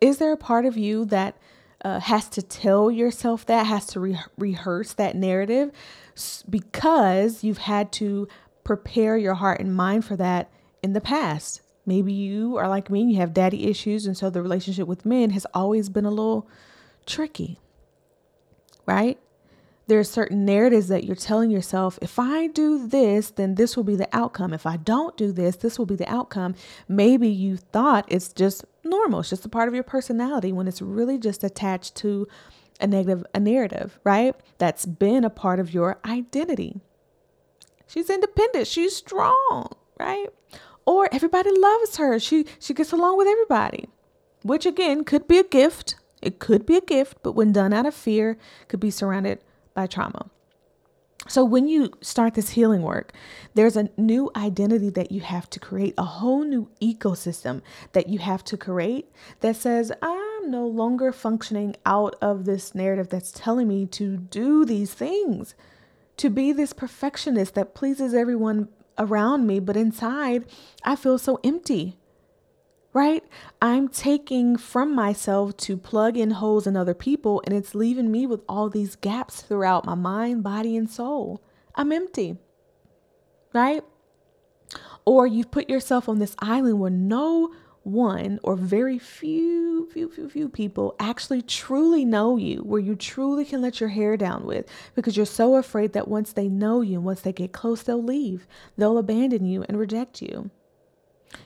Is 0.00 0.18
there 0.18 0.32
a 0.32 0.36
part 0.36 0.66
of 0.66 0.76
you 0.76 1.04
that 1.06 1.36
uh, 1.84 2.00
has 2.00 2.28
to 2.30 2.42
tell 2.42 2.90
yourself 2.90 3.46
that, 3.46 3.66
has 3.66 3.86
to 3.86 4.00
re- 4.00 4.20
rehearse 4.36 4.94
that 4.94 5.14
narrative 5.14 5.70
because 6.50 7.44
you've 7.44 7.58
had 7.58 7.92
to 7.92 8.26
prepare 8.64 9.16
your 9.16 9.34
heart 9.34 9.60
and 9.60 9.74
mind 9.74 10.04
for 10.04 10.16
that 10.16 10.50
in 10.82 10.92
the 10.92 11.00
past? 11.00 11.60
Maybe 11.86 12.12
you 12.12 12.56
are 12.56 12.68
like 12.68 12.90
me, 12.90 13.02
and 13.02 13.10
you 13.10 13.18
have 13.18 13.34
daddy 13.34 13.68
issues, 13.68 14.06
and 14.06 14.16
so 14.16 14.30
the 14.30 14.42
relationship 14.42 14.86
with 14.86 15.04
men 15.04 15.30
has 15.30 15.46
always 15.52 15.88
been 15.88 16.04
a 16.04 16.10
little 16.10 16.48
tricky, 17.06 17.60
right? 18.86 19.18
There 19.88 19.98
are 19.98 20.04
certain 20.04 20.44
narratives 20.44 20.88
that 20.88 21.04
you're 21.04 21.16
telling 21.16 21.50
yourself 21.50 21.98
if 22.00 22.18
I 22.18 22.46
do 22.46 22.86
this, 22.86 23.30
then 23.30 23.56
this 23.56 23.76
will 23.76 23.84
be 23.84 23.96
the 23.96 24.08
outcome. 24.12 24.54
If 24.54 24.64
I 24.64 24.76
don't 24.76 25.16
do 25.16 25.32
this, 25.32 25.56
this 25.56 25.78
will 25.78 25.86
be 25.86 25.96
the 25.96 26.10
outcome. 26.10 26.54
Maybe 26.88 27.28
you 27.28 27.56
thought 27.56 28.04
it's 28.08 28.32
just 28.32 28.64
normal, 28.84 29.20
it's 29.20 29.30
just 29.30 29.44
a 29.44 29.48
part 29.48 29.68
of 29.68 29.74
your 29.74 29.82
personality 29.82 30.52
when 30.52 30.68
it's 30.68 30.80
really 30.80 31.18
just 31.18 31.44
attached 31.44 31.96
to 31.96 32.28
a 32.80 32.86
negative 32.86 33.24
a 33.34 33.40
narrative, 33.40 33.98
right? 34.04 34.34
That's 34.58 34.86
been 34.86 35.24
a 35.24 35.30
part 35.30 35.60
of 35.60 35.74
your 35.74 35.98
identity. 36.04 36.80
She's 37.86 38.08
independent, 38.08 38.66
she's 38.66 38.96
strong, 38.96 39.74
right? 39.98 40.28
Or 40.86 41.08
everybody 41.12 41.50
loves 41.56 41.96
her. 41.96 42.18
She 42.18 42.46
she 42.58 42.74
gets 42.74 42.92
along 42.92 43.18
with 43.18 43.28
everybody. 43.28 43.88
Which 44.42 44.66
again 44.66 45.04
could 45.04 45.28
be 45.28 45.38
a 45.38 45.44
gift, 45.44 45.94
it 46.22 46.38
could 46.38 46.64
be 46.64 46.76
a 46.76 46.80
gift, 46.80 47.18
but 47.22 47.32
when 47.32 47.52
done 47.52 47.72
out 47.72 47.86
of 47.86 47.94
fear, 47.94 48.38
could 48.68 48.80
be 48.80 48.90
surrounded 48.90 49.40
by 49.74 49.86
trauma. 49.86 50.30
So, 51.28 51.44
when 51.44 51.68
you 51.68 51.92
start 52.00 52.34
this 52.34 52.50
healing 52.50 52.82
work, 52.82 53.12
there's 53.54 53.76
a 53.76 53.90
new 53.96 54.30
identity 54.34 54.90
that 54.90 55.12
you 55.12 55.20
have 55.20 55.48
to 55.50 55.60
create, 55.60 55.94
a 55.96 56.04
whole 56.04 56.42
new 56.42 56.68
ecosystem 56.80 57.62
that 57.92 58.08
you 58.08 58.18
have 58.18 58.42
to 58.44 58.56
create 58.56 59.08
that 59.40 59.54
says, 59.54 59.92
I'm 60.02 60.50
no 60.50 60.66
longer 60.66 61.12
functioning 61.12 61.76
out 61.86 62.16
of 62.20 62.44
this 62.44 62.74
narrative 62.74 63.08
that's 63.08 63.30
telling 63.30 63.68
me 63.68 63.86
to 63.86 64.16
do 64.16 64.64
these 64.64 64.94
things, 64.94 65.54
to 66.16 66.28
be 66.28 66.50
this 66.50 66.72
perfectionist 66.72 67.54
that 67.54 67.74
pleases 67.74 68.14
everyone 68.14 68.68
around 68.98 69.46
me, 69.46 69.60
but 69.60 69.76
inside 69.76 70.44
I 70.84 70.96
feel 70.96 71.18
so 71.18 71.38
empty 71.44 71.98
right? 72.92 73.24
I'm 73.60 73.88
taking 73.88 74.56
from 74.56 74.94
myself 74.94 75.56
to 75.58 75.76
plug 75.76 76.16
in 76.16 76.32
holes 76.32 76.66
in 76.66 76.76
other 76.76 76.94
people, 76.94 77.42
and 77.46 77.54
it's 77.56 77.74
leaving 77.74 78.10
me 78.10 78.26
with 78.26 78.42
all 78.48 78.68
these 78.68 78.96
gaps 78.96 79.40
throughout 79.42 79.86
my 79.86 79.94
mind, 79.94 80.42
body, 80.42 80.76
and 80.76 80.90
soul. 80.90 81.42
I'm 81.74 81.92
empty, 81.92 82.36
right? 83.54 83.82
Or 85.04 85.26
you've 85.26 85.50
put 85.50 85.70
yourself 85.70 86.08
on 86.08 86.18
this 86.18 86.36
island 86.38 86.80
where 86.80 86.90
no 86.90 87.52
one 87.82 88.38
or 88.42 88.54
very 88.54 88.98
few, 88.98 89.88
few, 89.90 90.08
few, 90.08 90.28
few 90.28 90.48
people 90.48 90.94
actually 91.00 91.42
truly 91.42 92.04
know 92.04 92.36
you, 92.36 92.58
where 92.58 92.80
you 92.80 92.94
truly 92.94 93.44
can 93.44 93.60
let 93.60 93.80
your 93.80 93.88
hair 93.88 94.16
down 94.16 94.44
with 94.44 94.66
because 94.94 95.16
you're 95.16 95.26
so 95.26 95.56
afraid 95.56 95.92
that 95.92 96.06
once 96.06 96.32
they 96.32 96.48
know 96.48 96.80
you 96.80 96.96
and 96.96 97.04
once 97.04 97.22
they 97.22 97.32
get 97.32 97.52
close, 97.52 97.82
they'll 97.82 98.02
leave, 98.02 98.46
they'll 98.76 98.98
abandon 98.98 99.44
you 99.44 99.64
and 99.64 99.78
reject 99.78 100.22
you. 100.22 100.50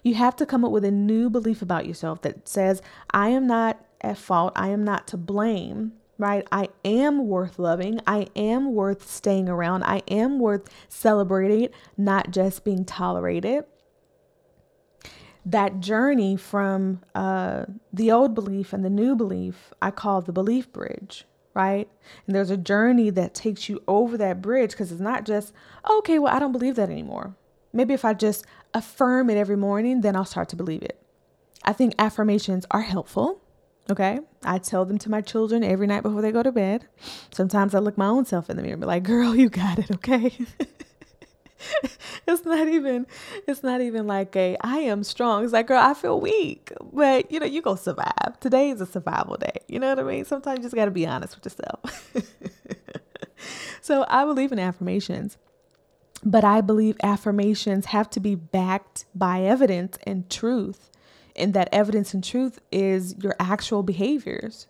You 0.03 0.15
have 0.15 0.37
to 0.37 0.47
come 0.47 0.65
up 0.65 0.71
with 0.71 0.85
a 0.85 0.91
new 0.91 1.31
belief 1.31 1.63
about 1.63 1.87
yourself 1.87 2.23
that 2.23 2.49
says, 2.49 2.83
I 3.11 3.29
am 3.29 3.47
not 3.47 3.85
at 4.01 4.19
fault. 4.19 4.53
I 4.57 4.69
am 4.69 4.85
not 4.85 5.07
to 5.09 5.17
blame, 5.17 5.93
right? 6.19 6.47
I 6.53 6.69
am 6.85 7.27
worth 7.27 7.59
loving. 7.59 8.01
I 8.07 8.29
am 8.37 8.75
worth 8.75 9.09
staying 9.09 9.49
around. 9.49 9.85
I 9.85 10.03
am 10.09 10.39
worth 10.39 10.69
celebrating, 10.89 11.69
not 11.97 12.31
just 12.31 12.65
being 12.65 12.85
tolerated. 12.85 13.65
That 15.45 15.81
journey 15.81 16.37
from 16.37 17.03
uh, 17.15 17.67
the 17.93 18.11
old 18.11 18.35
belief 18.35 18.73
and 18.73 18.85
the 18.85 18.91
new 18.91 19.15
belief, 19.15 19.73
I 19.81 19.93
call 19.93 20.21
the 20.21 20.33
belief 20.33 20.73
bridge, 20.73 21.25
right? 21.55 21.89
And 22.27 22.35
there's 22.35 22.51
a 22.51 22.57
journey 22.57 23.11
that 23.11 23.33
takes 23.33 23.69
you 23.69 23.81
over 23.87 24.17
that 24.17 24.43
bridge 24.43 24.73
because 24.73 24.91
it's 24.91 25.01
not 25.01 25.25
just, 25.25 25.53
okay, 25.89 26.19
well, 26.19 26.35
I 26.35 26.41
don't 26.41 26.53
believe 26.53 26.75
that 26.77 26.91
anymore. 26.91 27.37
Maybe 27.73 27.95
if 27.95 28.05
I 28.05 28.15
just 28.15 28.45
affirm 28.75 29.31
it 29.31 29.37
every 29.37 29.57
morning, 29.57 30.01
then 30.01 30.17
I'll 30.17 30.25
start 30.25 30.49
to 30.51 30.57
believe 30.57 30.83
it. 30.83 31.01
I 31.65 31.73
think 31.73 31.95
affirmations 31.99 32.67
are 32.71 32.83
helpful. 32.83 33.41
Okay. 33.91 34.21
I 34.45 34.59
tell 34.59 34.85
them 34.85 34.99
to 34.99 35.11
my 35.11 35.21
children 35.21 35.63
every 35.63 35.87
night 35.87 36.03
before 36.03 36.23
they 36.23 36.33
go 36.33 36.43
to 36.43 36.53
bed. 36.53 36.87
Sometimes 37.33 37.75
I 37.75 37.79
look 37.79 37.97
my 37.97 38.07
own 38.07 38.25
self 38.25 38.51
in 38.51 38.57
the 38.57 38.63
mirror 38.63 38.75
and 38.75 38.81
be 38.81 38.87
like, 38.87 39.05
girl, 39.05 39.35
you 39.35 39.49
got 39.49 39.79
it. 39.79 39.91
Okay. 39.91 40.33
it's 42.27 42.45
not 42.45 42.69
even 42.69 43.07
it's 43.47 43.63
not 43.63 43.81
even 43.81 44.07
like 44.07 44.35
a 44.37 44.57
I 44.61 44.79
am 44.79 45.05
strong. 45.05 45.45
It's 45.45 45.53
like, 45.53 45.69
girl, 45.69 45.81
I 45.81 45.95
feel 45.95 46.21
weak. 46.21 46.73
But 46.93 47.31
you 47.31 47.41
know, 47.41 47.47
you 47.47 47.63
go 47.63 47.77
survive. 47.77 48.39
Today 48.41 48.71
is 48.71 48.81
a 48.81 48.87
survival 48.87 49.37
day. 49.37 49.59
You 49.69 49.79
know 49.79 49.89
what 49.89 50.01
I 50.01 50.03
mean? 50.03 50.25
Sometimes 50.25 50.59
you 50.59 50.63
just 50.65 50.75
gotta 50.75 50.91
be 50.91 51.07
honest 51.07 51.37
with 51.37 51.47
yourself. 51.47 52.13
so 53.81 54.05
I 54.09 54.25
believe 54.25 54.53
in 54.53 54.59
affirmations. 54.59 55.39
But 56.27 56.43
I 56.43 56.61
believe 56.61 56.97
affirmations 57.05 57.87
have 57.87 58.11
to 58.11 58.19
be 58.19 58.35
backed 58.35 59.05
by 59.15 59.43
evidence 59.43 59.97
and 60.03 60.29
truth. 60.29 60.91
And 61.37 61.55
that 61.55 61.69
evidence 61.71 62.15
and 62.15 62.25
truth 62.25 62.59
is 62.73 63.15
your 63.23 63.37
actual 63.39 63.85
behaviors, 63.85 64.67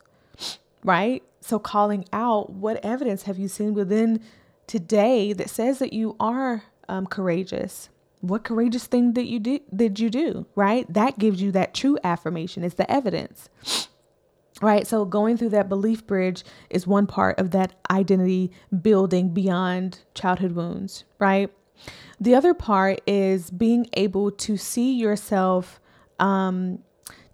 right? 0.85 1.23
So, 1.41 1.59
calling 1.59 2.05
out 2.13 2.51
what 2.51 2.85
evidence 2.85 3.23
have 3.23 3.39
you 3.39 3.49
seen 3.49 3.73
within 3.73 4.21
today 4.67 5.33
that 5.33 5.49
says 5.49 5.79
that 5.79 5.95
you 5.95 6.15
are 6.21 6.65
um, 6.91 7.07
courageous? 7.07 7.89
What 8.21 8.45
courageous 8.45 8.87
thing 8.87 9.13
did 9.13 9.27
you 9.27 9.39
do? 9.39 9.61
Did 9.75 9.99
you 9.99 10.11
do 10.11 10.45
right? 10.57 10.93
That 10.93 11.19
gives 11.19 11.41
you 11.41 11.53
that 11.53 11.73
true 11.73 11.97
affirmation. 12.05 12.65
It's 12.65 12.75
the 12.75 12.91
evidence 12.91 13.49
right? 14.63 14.87
So 14.87 15.05
going 15.05 15.37
through 15.37 15.51
that 15.51 15.69
belief 15.69 16.07
bridge 16.07 16.45
is 16.71 16.87
one 16.87 17.07
part 17.07 17.39
of 17.39 17.51
that 17.51 17.75
identity 17.91 18.51
building 18.83 19.35
beyond 19.35 20.01
childhood 20.15 20.53
wounds, 20.53 21.05
right? 21.19 21.51
The 22.21 22.35
other 22.35 22.55
part 22.55 23.01
is 23.07 23.51
being 23.51 23.87
able 23.93 24.31
to 24.31 24.57
see 24.57 24.95
yourself, 24.95 25.81
um, 26.19 26.79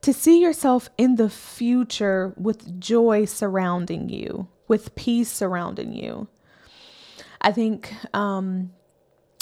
to 0.00 0.12
see 0.12 0.40
yourself 0.40 0.88
in 0.98 1.14
the 1.14 1.30
future 1.30 2.34
with 2.36 2.80
joy 2.80 3.24
surrounding 3.24 4.08
you, 4.08 4.48
with 4.66 4.94
peace 4.96 5.30
surrounding 5.30 5.92
you. 5.92 6.26
I 7.40 7.52
think, 7.52 7.94
um, 8.14 8.72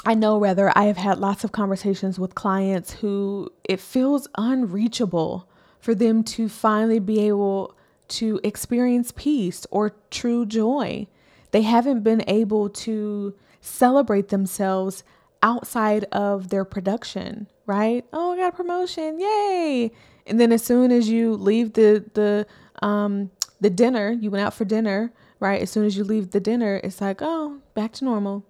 I 0.05 0.15
know 0.15 0.39
rather, 0.39 0.73
I 0.77 0.85
have 0.85 0.97
had 0.97 1.19
lots 1.19 1.45
of 1.45 1.53
conversations 1.53 2.19
with 2.19 2.35
clients 2.35 2.93
who 2.93 3.51
it 3.65 3.81
feels 3.81 4.29
unreachable 4.37 5.50
for 5.81 5.95
them 5.95 6.23
to 6.23 6.49
finally 6.49 6.99
be 6.99 7.21
able 7.27 7.75
to 8.09 8.41
experience 8.43 9.13
peace 9.17 9.67
or 9.71 9.95
true 10.11 10.45
joy. 10.45 11.07
They 11.53 11.63
haven't 11.63 12.03
been 12.03 12.23
able 12.27 12.69
to 12.71 13.35
celebrate 13.61 14.29
themselves 14.29 15.05
outside 15.43 16.05
of 16.13 16.51
their 16.51 16.65
production, 16.65 17.47
right? 17.67 18.05
Oh, 18.13 18.33
I 18.33 18.37
got 18.37 18.55
a 18.55 18.57
promotion. 18.57 19.19
Yay. 19.19 19.91
And 20.27 20.39
then 20.39 20.53
as 20.53 20.63
soon 20.63 20.93
as 20.93 21.09
you 21.09 21.35
leave 21.35 21.73
the 21.73 22.05
the 22.15 22.47
um 22.85 23.31
the 23.61 23.71
dinner, 23.71 24.11
you 24.11 24.31
went 24.31 24.45
out 24.45 24.55
for 24.55 24.65
dinner, 24.65 25.13
right? 25.39 25.61
As 25.63 25.71
soon 25.71 25.85
as 25.85 25.97
you 25.97 26.05
leave 26.05 26.31
the 26.31 26.41
dinner, 26.41 26.81
it's 26.83 27.01
like, 27.01 27.21
"Oh, 27.21 27.61
back 27.75 27.93
to 27.95 28.05
normal." 28.05 28.45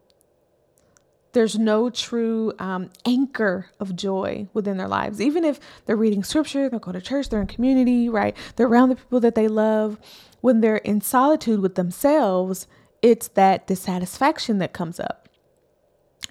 There's 1.32 1.58
no 1.58 1.90
true 1.90 2.52
um, 2.58 2.90
anchor 3.04 3.70
of 3.78 3.94
joy 3.94 4.49
within 4.52 4.76
their 4.76 4.88
lives. 4.88 5.20
Even 5.20 5.44
if 5.44 5.60
they're 5.87 5.96
reading 5.96 6.25
scripture, 6.25 6.68
they'll 6.68 6.80
go 6.80 6.92
to 6.92 7.00
church, 7.00 7.28
they're 7.28 7.40
in 7.40 7.46
community, 7.46 8.08
right? 8.08 8.37
They're 8.56 8.66
around 8.66 8.88
the 8.88 8.96
people 8.96 9.20
that 9.20 9.34
they 9.34 9.49
love. 9.49 9.99
When 10.40 10.60
they're 10.60 10.78
in 10.78 11.00
solitude 11.00 11.60
with 11.60 11.75
themselves, 11.75 12.66
it's 13.02 13.28
that 13.28 13.66
dissatisfaction 13.66 14.58
that 14.58 14.72
comes 14.72 14.99
up. 14.99 15.28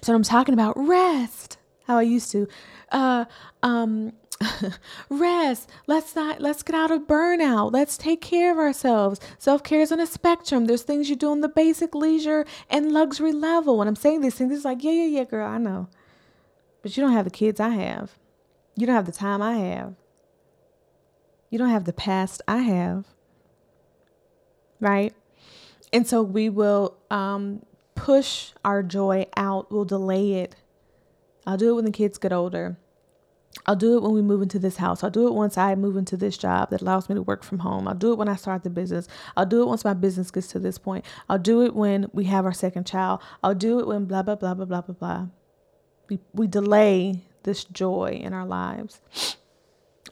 So 0.02 0.14
I'm 0.14 0.22
talking 0.22 0.54
about 0.54 0.74
rest, 0.76 1.58
how 1.86 1.98
I 1.98 2.02
used 2.02 2.30
to. 2.32 2.48
Uh, 2.90 3.24
um, 3.62 4.12
rest. 5.10 5.68
Let's 5.86 6.14
not 6.14 6.40
let's 6.40 6.62
get 6.62 6.74
out 6.74 6.90
of 6.90 7.02
burnout. 7.02 7.72
Let's 7.72 7.98
take 7.98 8.20
care 8.20 8.52
of 8.52 8.58
ourselves. 8.58 9.20
Self-care 9.38 9.80
is 9.80 9.92
on 9.92 10.00
a 10.00 10.06
spectrum. 10.06 10.66
There's 10.66 10.82
things 10.82 11.10
you 11.10 11.16
do 11.16 11.30
on 11.30 11.40
the 11.40 11.48
basic 11.48 11.94
leisure 11.94 12.46
and 12.68 12.92
luxury 12.92 13.32
level. 13.32 13.78
When 13.78 13.88
I'm 13.88 13.96
saying 13.96 14.20
these 14.20 14.34
things, 14.34 14.52
it's 14.54 14.64
like, 14.64 14.82
yeah, 14.82 14.92
yeah, 14.92 15.18
yeah, 15.18 15.24
girl, 15.24 15.46
I 15.46 15.58
know. 15.58 15.88
But 16.82 16.96
you 16.96 17.02
don't 17.02 17.12
have 17.12 17.24
the 17.24 17.30
kids 17.30 17.60
I 17.60 17.70
have. 17.70 18.12
You 18.76 18.86
don't 18.86 18.96
have 18.96 19.06
the 19.06 19.12
time 19.12 19.42
I 19.42 19.58
have. 19.58 19.94
You 21.50 21.58
don't 21.58 21.68
have 21.68 21.84
the 21.84 21.92
past 21.92 22.40
I 22.48 22.58
have. 22.58 23.06
Right? 24.78 25.12
And 25.92 26.06
so 26.06 26.22
we 26.22 26.48
will 26.48 26.96
um, 27.10 27.66
push 27.94 28.52
our 28.64 28.82
joy 28.82 29.26
out, 29.36 29.70
we'll 29.70 29.84
delay 29.84 30.34
it. 30.34 30.54
I'll 31.46 31.56
do 31.56 31.70
it 31.70 31.74
when 31.74 31.84
the 31.84 31.90
kids 31.90 32.16
get 32.16 32.32
older. 32.32 32.78
I'll 33.66 33.76
do 33.76 33.96
it 33.96 34.02
when 34.02 34.12
we 34.12 34.22
move 34.22 34.42
into 34.42 34.58
this 34.58 34.76
house. 34.76 35.02
I'll 35.02 35.10
do 35.10 35.26
it 35.26 35.34
once 35.34 35.58
I 35.58 35.74
move 35.74 35.96
into 35.96 36.16
this 36.16 36.38
job 36.38 36.70
that 36.70 36.82
allows 36.82 37.08
me 37.08 37.16
to 37.16 37.22
work 37.22 37.42
from 37.42 37.60
home. 37.60 37.88
I'll 37.88 37.94
do 37.94 38.12
it 38.12 38.18
when 38.18 38.28
I 38.28 38.36
start 38.36 38.62
the 38.62 38.70
business. 38.70 39.08
I'll 39.36 39.46
do 39.46 39.62
it 39.62 39.66
once 39.66 39.84
my 39.84 39.94
business 39.94 40.30
gets 40.30 40.46
to 40.48 40.60
this 40.60 40.78
point. 40.78 41.04
I'll 41.28 41.38
do 41.38 41.62
it 41.62 41.74
when 41.74 42.08
we 42.12 42.24
have 42.24 42.44
our 42.44 42.52
second 42.52 42.86
child. 42.86 43.20
I'll 43.42 43.54
do 43.54 43.80
it 43.80 43.86
when 43.86 44.04
blah, 44.04 44.22
blah, 44.22 44.36
blah, 44.36 44.54
blah, 44.54 44.66
blah, 44.66 44.80
blah, 44.82 44.94
blah. 44.94 45.26
We, 46.08 46.20
we 46.32 46.46
delay 46.46 47.22
this 47.42 47.64
joy 47.64 48.20
in 48.22 48.32
our 48.32 48.46
lives. 48.46 49.00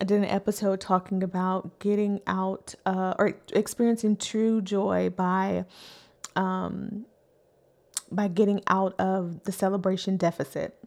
I 0.01 0.05
did 0.05 0.19
an 0.19 0.27
episode 0.27 0.81
talking 0.81 1.23
about 1.23 1.79
getting 1.81 2.21
out 2.27 2.75
uh, 2.87 3.15
or 3.19 3.35
experiencing 3.53 4.17
true 4.17 4.61
joy 4.63 5.11
by 5.11 5.65
um, 6.37 7.07
by 8.11 8.29
getting 8.29 8.63
out 8.69 8.99
of 8.99 9.43
the 9.45 9.53
celebration 9.53 10.17
deficit 10.17 10.78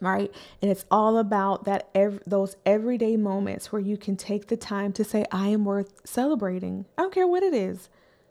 right? 0.00 0.32
And 0.60 0.70
it's 0.70 0.84
all 0.90 1.18
about 1.18 1.64
that 1.64 1.88
ev- 1.94 2.22
those 2.26 2.56
everyday 2.66 3.16
moments 3.16 3.72
where 3.72 3.80
you 3.80 3.96
can 3.96 4.16
take 4.16 4.48
the 4.48 4.56
time 4.56 4.92
to 4.94 5.04
say 5.04 5.24
I 5.30 5.48
am 5.48 5.64
worth 5.64 6.00
celebrating. 6.04 6.86
I 6.96 7.02
don't 7.02 7.14
care 7.14 7.26
what 7.26 7.42
it 7.42 7.54
is. 7.54 7.88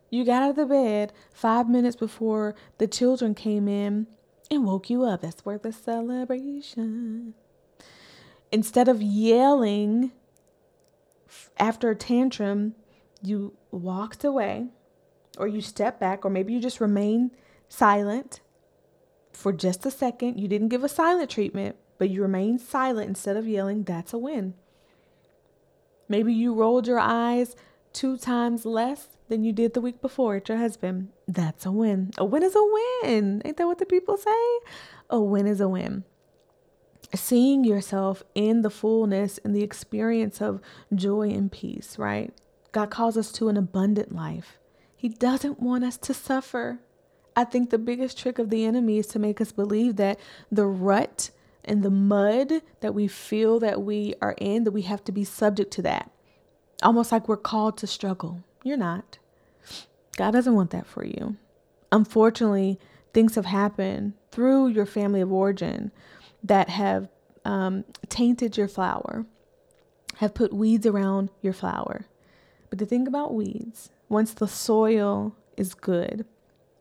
You 0.09 0.23
got 0.23 0.43
out 0.43 0.51
of 0.51 0.55
the 0.55 0.65
bed 0.65 1.11
5 1.33 1.67
minutes 1.67 1.95
before 1.95 2.55
the 2.77 2.87
children 2.87 3.33
came 3.33 3.67
in 3.67 4.07
and 4.51 4.65
woke 4.65 4.89
you 4.89 5.03
up. 5.03 5.21
That's 5.21 5.43
worth 5.43 5.65
a 5.65 5.71
celebration. 5.71 7.33
Instead 8.51 8.87
of 8.87 9.01
yelling 9.01 10.11
after 11.57 11.89
a 11.89 11.95
tantrum, 11.95 12.75
you 13.21 13.53
walked 13.71 14.23
away 14.23 14.67
or 15.37 15.47
you 15.47 15.61
step 15.61 15.99
back 15.99 16.23
or 16.23 16.29
maybe 16.29 16.53
you 16.53 16.59
just 16.59 16.79
remain 16.79 17.31
silent 17.67 18.39
for 19.35 19.53
just 19.53 19.85
a 19.85 19.91
second. 19.91 20.39
You 20.39 20.47
didn't 20.47 20.69
give 20.69 20.83
a 20.83 20.89
silent 20.89 21.29
treatment, 21.29 21.75
but 21.97 22.09
you 22.09 22.21
remained 22.21 22.61
silent 22.61 23.09
instead 23.09 23.37
of 23.37 23.47
yelling. 23.47 23.83
That's 23.83 24.13
a 24.13 24.17
win. 24.17 24.53
Maybe 26.07 26.33
you 26.33 26.53
rolled 26.53 26.87
your 26.87 26.99
eyes 26.99 27.55
two 27.93 28.17
times 28.17 28.65
less 28.65 29.07
than 29.27 29.43
you 29.43 29.51
did 29.51 29.73
the 29.73 29.81
week 29.81 30.01
before 30.01 30.35
at 30.35 30.49
your 30.49 30.57
husband. 30.57 31.09
That's 31.27 31.65
a 31.65 31.71
win. 31.71 32.11
A 32.17 32.25
win 32.25 32.43
is 32.43 32.55
a 32.55 33.03
win. 33.03 33.41
Ain't 33.43 33.57
that 33.57 33.65
what 33.65 33.79
the 33.79 33.85
people 33.85 34.17
say? 34.17 34.59
A 35.09 35.19
win 35.19 35.47
is 35.47 35.61
a 35.61 35.69
win. 35.69 36.03
Seeing 37.13 37.63
yourself 37.63 38.23
in 38.35 38.61
the 38.61 38.69
fullness 38.69 39.39
and 39.43 39.55
the 39.55 39.63
experience 39.63 40.41
of 40.41 40.59
joy 40.93 41.29
and 41.29 41.51
peace, 41.51 41.97
right? 41.97 42.33
God 42.71 42.89
calls 42.89 43.17
us 43.17 43.31
to 43.33 43.47
an 43.47 43.57
abundant 43.57 44.13
life. 44.13 44.59
He 44.95 45.09
doesn't 45.09 45.59
want 45.59 45.83
us 45.83 45.97
to 45.99 46.13
suffer. 46.13 46.79
I 47.35 47.43
think 47.43 47.69
the 47.69 47.77
biggest 47.77 48.17
trick 48.17 48.39
of 48.39 48.49
the 48.49 48.65
enemy 48.65 48.97
is 48.97 49.07
to 49.07 49.19
make 49.19 49.41
us 49.41 49.51
believe 49.51 49.97
that 49.97 50.19
the 50.51 50.65
rut 50.65 51.31
and 51.63 51.83
the 51.83 51.89
mud 51.89 52.61
that 52.79 52.93
we 52.93 53.07
feel 53.07 53.59
that 53.59 53.81
we 53.81 54.13
are 54.21 54.35
in, 54.37 54.63
that 54.63 54.71
we 54.71 54.83
have 54.83 55.03
to 55.05 55.11
be 55.11 55.23
subject 55.23 55.71
to 55.71 55.81
that. 55.81 56.11
Almost 56.81 57.11
like 57.11 57.27
we're 57.27 57.37
called 57.37 57.77
to 57.79 57.87
struggle. 57.87 58.43
You're 58.63 58.77
not. 58.77 59.17
God 60.17 60.31
doesn't 60.31 60.53
want 60.53 60.71
that 60.71 60.87
for 60.87 61.05
you. 61.05 61.35
Unfortunately, 61.91 62.79
things 63.13 63.35
have 63.35 63.45
happened 63.45 64.13
through 64.31 64.67
your 64.67 64.85
family 64.85 65.21
of 65.21 65.31
origin 65.31 65.91
that 66.43 66.69
have 66.69 67.09
um, 67.43 67.83
tainted 68.09 68.57
your 68.57 68.67
flower, 68.67 69.25
have 70.17 70.33
put 70.33 70.53
weeds 70.53 70.85
around 70.85 71.29
your 71.41 71.53
flower. 71.53 72.05
But 72.69 72.79
the 72.79 72.85
thing 72.85 73.07
about 73.07 73.33
weeds, 73.33 73.89
once 74.09 74.33
the 74.33 74.47
soil 74.47 75.35
is 75.57 75.73
good, 75.73 76.25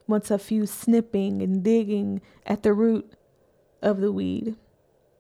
once 0.07 0.31
a 0.31 0.39
few 0.39 0.67
snipping 0.67 1.43
and 1.43 1.63
digging 1.63 2.21
at 2.47 2.63
the 2.63 2.73
root 2.73 3.13
of 3.83 4.01
the 4.01 4.13
weed, 4.13 4.57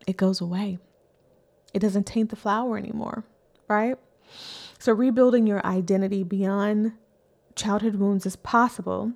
it 0.07 0.17
goes 0.17 0.41
away. 0.41 0.79
It 1.73 1.81
doesn't 1.81 2.05
taint 2.07 2.31
the 2.31 2.37
flower 2.37 2.79
anymore, 2.79 3.25
right? 3.69 3.97
So, 4.79 4.93
rebuilding 4.93 5.47
your 5.47 5.65
identity 5.67 6.23
beyond 6.23 6.93
childhood 7.55 7.97
wounds 7.97 8.27
is 8.27 8.37
possible, 8.37 9.13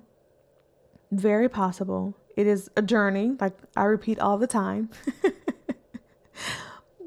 very 1.11 1.49
possible. 1.49 2.15
It 2.35 2.47
is 2.47 2.69
a 2.75 2.81
journey, 2.81 3.35
like 3.39 3.53
I 3.75 3.83
repeat 3.83 4.19
all 4.19 4.37
the 4.37 4.47
time. 4.47 4.89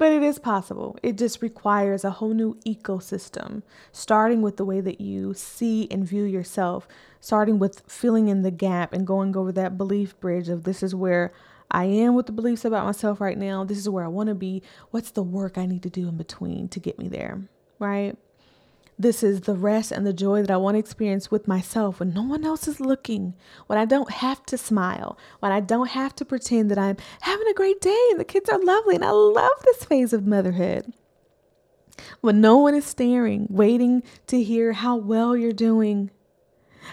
but 0.03 0.11
it 0.11 0.21
is 0.21 0.37
possible. 0.37 0.97
It 1.01 1.17
just 1.17 1.41
requires 1.41 2.03
a 2.03 2.11
whole 2.11 2.33
new 2.33 2.55
ecosystem, 2.65 3.63
starting 3.93 4.41
with 4.41 4.57
the 4.57 4.65
way 4.65 4.81
that 4.81 4.99
you 4.99 5.33
see 5.33 5.87
and 5.89 6.05
view 6.05 6.25
yourself, 6.25 6.89
starting 7.21 7.57
with 7.57 7.83
filling 7.87 8.27
in 8.27 8.41
the 8.41 8.51
gap 8.51 8.91
and 8.91 9.07
going 9.07 9.37
over 9.37 9.53
that 9.53 9.77
belief 9.77 10.19
bridge 10.19 10.49
of 10.49 10.65
this 10.65 10.83
is 10.83 10.93
where 10.93 11.31
I 11.71 11.85
am 11.85 12.15
with 12.15 12.25
the 12.25 12.33
beliefs 12.33 12.65
about 12.65 12.85
myself 12.85 13.21
right 13.21 13.37
now. 13.37 13.63
This 13.63 13.77
is 13.77 13.87
where 13.87 14.03
I 14.03 14.09
want 14.09 14.27
to 14.27 14.35
be. 14.35 14.61
What's 14.91 15.11
the 15.11 15.23
work 15.23 15.57
I 15.57 15.65
need 15.65 15.83
to 15.83 15.89
do 15.89 16.09
in 16.09 16.17
between 16.17 16.67
to 16.67 16.81
get 16.81 16.99
me 16.99 17.07
there? 17.07 17.39
Right? 17.79 18.17
This 18.97 19.23
is 19.23 19.41
the 19.41 19.55
rest 19.55 19.91
and 19.91 20.05
the 20.05 20.13
joy 20.13 20.41
that 20.41 20.51
I 20.51 20.57
want 20.57 20.75
to 20.75 20.79
experience 20.79 21.31
with 21.31 21.47
myself 21.47 21.99
when 21.99 22.13
no 22.13 22.21
one 22.21 22.45
else 22.45 22.67
is 22.67 22.79
looking, 22.79 23.33
when 23.67 23.79
I 23.79 23.85
don't 23.85 24.11
have 24.11 24.45
to 24.47 24.57
smile, 24.57 25.17
when 25.39 25.51
I 25.51 25.59
don't 25.61 25.89
have 25.89 26.15
to 26.17 26.25
pretend 26.25 26.69
that 26.69 26.77
I'm 26.77 26.97
having 27.21 27.47
a 27.47 27.55
great 27.55 27.81
day 27.81 28.07
and 28.11 28.19
the 28.19 28.25
kids 28.25 28.49
are 28.49 28.59
lovely 28.59 28.95
and 28.95 29.03
I 29.03 29.09
love 29.11 29.51
this 29.63 29.83
phase 29.83 30.13
of 30.13 30.27
motherhood. 30.27 30.93
When 32.21 32.39
no 32.39 32.57
one 32.57 32.75
is 32.75 32.85
staring, 32.85 33.47
waiting 33.49 34.03
to 34.27 34.41
hear 34.41 34.73
how 34.73 34.95
well 34.95 35.35
you're 35.35 35.53
doing, 35.53 36.11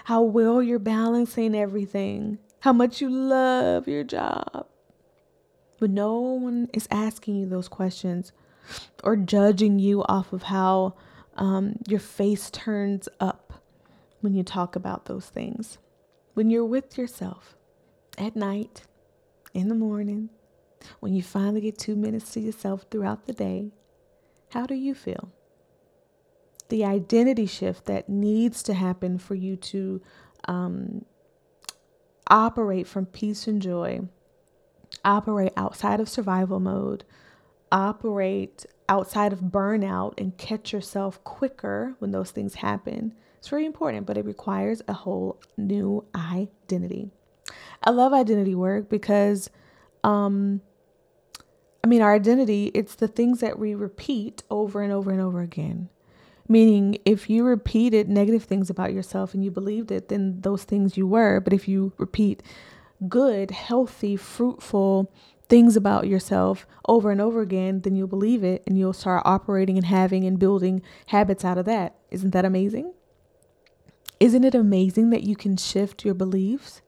how 0.05 0.21
well 0.21 0.61
you're 0.61 0.79
balancing 0.79 1.55
everything, 1.55 2.39
how 2.61 2.73
much 2.73 3.01
you 3.01 3.09
love 3.09 3.87
your 3.87 4.03
job. 4.03 4.67
When 5.79 5.93
no 5.93 6.19
one 6.19 6.69
is 6.73 6.87
asking 6.91 7.35
you 7.35 7.45
those 7.47 7.67
questions 7.67 8.31
or 9.03 9.15
judging 9.15 9.79
you 9.79 10.03
off 10.03 10.33
of 10.33 10.43
how 10.43 10.95
um, 11.41 11.77
your 11.87 11.99
face 11.99 12.51
turns 12.51 13.09
up 13.19 13.63
when 14.19 14.35
you 14.35 14.43
talk 14.43 14.75
about 14.75 15.05
those 15.05 15.25
things. 15.25 15.79
When 16.35 16.51
you're 16.51 16.63
with 16.63 16.99
yourself 16.99 17.57
at 18.15 18.35
night, 18.35 18.83
in 19.53 19.67
the 19.67 19.75
morning, 19.75 20.29
when 20.99 21.15
you 21.15 21.23
finally 21.23 21.61
get 21.61 21.79
two 21.79 21.95
minutes 21.95 22.31
to 22.33 22.39
yourself 22.39 22.85
throughout 22.91 23.25
the 23.25 23.33
day, 23.33 23.71
how 24.51 24.67
do 24.67 24.75
you 24.75 24.93
feel? 24.93 25.31
The 26.69 26.85
identity 26.85 27.47
shift 27.47 27.85
that 27.85 28.07
needs 28.07 28.61
to 28.63 28.75
happen 28.75 29.17
for 29.17 29.33
you 29.33 29.55
to 29.57 29.99
um, 30.45 31.05
operate 32.27 32.85
from 32.87 33.07
peace 33.07 33.47
and 33.47 33.59
joy, 33.59 34.01
operate 35.03 35.53
outside 35.57 35.99
of 35.99 36.07
survival 36.07 36.59
mode, 36.59 37.03
operate 37.71 38.67
outside 38.91 39.31
of 39.31 39.39
burnout 39.39 40.13
and 40.19 40.37
catch 40.37 40.73
yourself 40.73 41.23
quicker 41.23 41.95
when 41.99 42.11
those 42.11 42.29
things 42.29 42.55
happen. 42.55 43.13
It's 43.37 43.47
very 43.47 43.65
important, 43.65 44.05
but 44.05 44.17
it 44.17 44.25
requires 44.25 44.81
a 44.85 44.91
whole 44.91 45.39
new 45.55 46.03
identity. 46.13 47.09
I 47.81 47.91
love 47.91 48.11
identity 48.11 48.53
work 48.53 48.89
because 48.89 49.49
um 50.03 50.59
I 51.81 51.87
mean 51.87 52.01
our 52.01 52.13
identity, 52.13 52.69
it's 52.73 52.95
the 52.95 53.07
things 53.07 53.39
that 53.39 53.57
we 53.57 53.73
repeat 53.75 54.43
over 54.51 54.81
and 54.81 54.91
over 54.91 55.09
and 55.09 55.21
over 55.21 55.39
again. 55.39 55.87
Meaning 56.49 56.97
if 57.05 57.29
you 57.29 57.45
repeated 57.45 58.09
negative 58.09 58.43
things 58.43 58.69
about 58.69 58.91
yourself 58.91 59.33
and 59.33 59.41
you 59.41 59.51
believed 59.51 59.89
it, 59.89 60.09
then 60.09 60.41
those 60.41 60.65
things 60.65 60.97
you 60.97 61.07
were, 61.07 61.39
but 61.39 61.53
if 61.53 61.65
you 61.65 61.93
repeat 61.97 62.43
good, 63.07 63.51
healthy, 63.51 64.17
fruitful, 64.17 65.09
things 65.51 65.75
about 65.75 66.07
yourself 66.07 66.65
over 66.87 67.11
and 67.11 67.19
over 67.19 67.41
again, 67.41 67.81
then 67.81 67.93
you'll 67.93 68.07
believe 68.07 68.41
it 68.41 68.63
and 68.65 68.77
you'll 68.77 68.93
start 68.93 69.21
operating 69.25 69.75
and 69.75 69.85
having 69.85 70.23
and 70.23 70.39
building 70.39 70.81
habits 71.07 71.43
out 71.43 71.57
of 71.57 71.65
that. 71.65 71.93
Isn't 72.09 72.31
that 72.31 72.45
amazing? 72.45 72.93
Isn't 74.17 74.45
it 74.45 74.55
amazing 74.55 75.09
that 75.09 75.23
you 75.23 75.35
can 75.35 75.57
shift 75.57 76.05
your 76.05 76.13
beliefs 76.13 76.81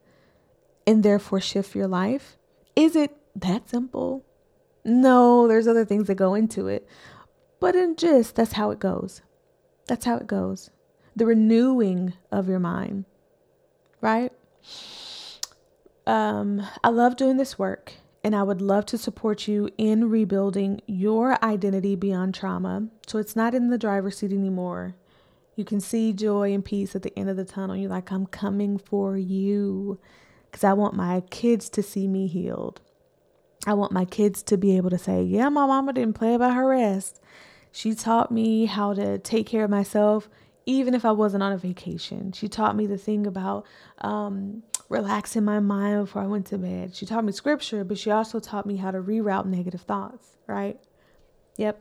and 0.88 1.04
therefore 1.04 1.42
shift 1.42 1.76
your 1.76 1.88
life? 1.88 2.38
Is 2.74 2.96
it 2.96 3.12
that 3.36 3.70
simple? 3.70 4.26
No, 4.86 5.46
there's 5.46 5.68
other 5.68 5.84
things 5.84 6.08
that 6.08 6.16
go 6.16 6.34
into 6.34 6.68
it. 6.68 6.88
But 7.60 7.76
in 7.76 7.98
gist, 7.98 8.36
that's 8.36 8.54
how 8.54 8.72
it 8.72 8.80
goes. 8.80 9.22
That's 9.88 10.06
how 10.06 10.16
it 10.16 10.26
goes. 10.26 10.70
The 11.18 11.26
renewing 11.26 12.14
of 12.32 12.48
your 12.48 12.60
mind, 12.60 13.04
right? 14.00 14.32
Um, 16.08 16.66
I 16.82 16.88
love 16.88 17.18
doing 17.18 17.36
this 17.36 17.60
work 17.60 17.96
and 18.24 18.36
I 18.36 18.44
would 18.44 18.62
love 18.62 18.86
to 18.88 18.98
support 18.98 19.48
you 19.48 19.70
in 19.78 20.10
rebuilding 20.10 20.82
your 20.88 21.44
identity 21.44 21.96
beyond 21.96 22.34
trauma. 22.34 22.88
So 23.06 23.20
it's 23.20 23.36
not 23.36 23.54
in 23.54 23.70
the 23.70 23.78
driver's 23.78 24.18
seat 24.18 24.32
anymore. 24.32 24.96
You 25.56 25.66
can 25.66 25.82
see 25.82 26.14
joy 26.14 26.54
and 26.54 26.64
peace 26.64 26.96
at 26.96 27.04
the 27.04 27.18
end 27.18 27.30
of 27.30 27.38
the 27.38 27.46
tunnel. 27.46 27.76
You're 27.76 27.90
like, 27.90 28.12
I'm 28.12 28.26
coming 28.26 28.78
for 28.78 29.18
you 29.18 30.00
because 30.50 30.64
I 30.64 30.74
want 30.74 30.96
my 30.96 31.22
kids 31.30 31.70
to 31.70 31.84
see 31.84 32.08
me 32.08 32.28
healed. 32.28 32.82
I 33.68 33.74
want 33.74 33.92
my 33.92 34.06
kids 34.06 34.42
to 34.44 34.58
be 34.58 34.76
able 34.78 34.90
to 34.90 34.98
say, 34.98 35.24
Yeah, 35.24 35.50
my 35.50 35.66
mama 35.66 35.94
didn't 35.94 36.16
play 36.16 36.34
about 36.34 36.56
her 36.56 36.68
rest. 36.68 37.20
She 37.72 37.96
taught 37.96 38.32
me 38.32 38.66
how 38.66 38.94
to 38.94 39.18
take 39.18 39.48
care 39.48 39.64
of 39.64 39.70
myself, 39.70 40.30
even 40.66 40.94
if 40.94 41.06
I 41.06 41.12
wasn't 41.12 41.44
on 41.44 41.52
a 41.52 41.58
vacation. 41.58 42.32
She 42.32 42.48
taught 42.48 42.76
me 42.76 42.88
the 42.88 42.98
thing 42.98 43.28
about 43.28 43.66
um, 44.00 44.64
relaxing 44.90 45.44
my 45.44 45.60
mind 45.60 46.06
before 46.06 46.22
I 46.22 46.28
went 46.28 46.46
to 46.48 46.58
bed. 46.58 46.96
She 46.96 47.06
taught 47.06 47.26
me 47.26 47.32
scripture, 47.32 47.84
but 47.84 47.98
she 47.98 48.12
also 48.12 48.40
taught 48.40 48.66
me 48.66 48.78
how 48.78 48.92
to 48.92 49.00
reroute 49.00 49.46
negative 49.46 49.82
thoughts, 49.82 50.28
right? 50.48 50.80
Yep. 51.58 51.80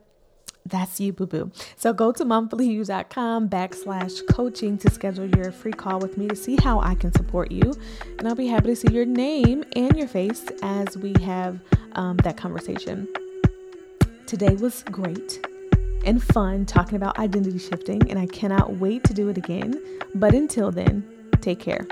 That's 0.65 1.01
you, 1.01 1.13
boo 1.13 1.27
boo. 1.27 1.51
So 1.77 1.93
go 1.93 2.13
to 2.13 2.25
momfullyyou.com 2.25 3.49
backslash 3.49 4.21
coaching 4.29 4.79
to 4.79 4.91
schedule 4.91 5.27
your 5.37 5.51
free 5.51 5.73
call 5.73 5.99
with 5.99 6.17
me 6.17 6.29
to 6.29 6.37
see 6.37 6.57
how 6.63 6.79
I 6.81 6.95
can 6.95 7.13
support 7.13 7.51
you. 7.51 7.75
And 8.19 8.29
I'll 8.29 8.37
be 8.37 8.47
happy 8.47 8.69
to 8.69 8.77
see 8.77 8.93
your 8.93 9.05
name 9.05 9.65
and 9.75 9.97
your 9.97 10.07
face 10.07 10.45
as 10.63 10.97
we 10.97 11.15
have 11.25 11.61
um, 11.93 12.17
that 12.19 12.37
conversation. 12.37 13.09
Today 14.27 14.55
was 14.55 14.85
great 14.85 15.45
and 16.05 16.23
fun 16.23 16.67
talking 16.67 16.97
about 16.97 17.19
identity 17.19 17.59
shifting, 17.59 18.11
and 18.11 18.19
I 18.19 18.27
cannot 18.27 18.77
wait 18.77 19.05
to 19.05 19.15
do 19.15 19.29
it 19.29 19.39
again. 19.39 19.81
But 20.15 20.35
until 20.35 20.71
then, 20.71 21.05
take 21.41 21.61
care. 21.61 21.87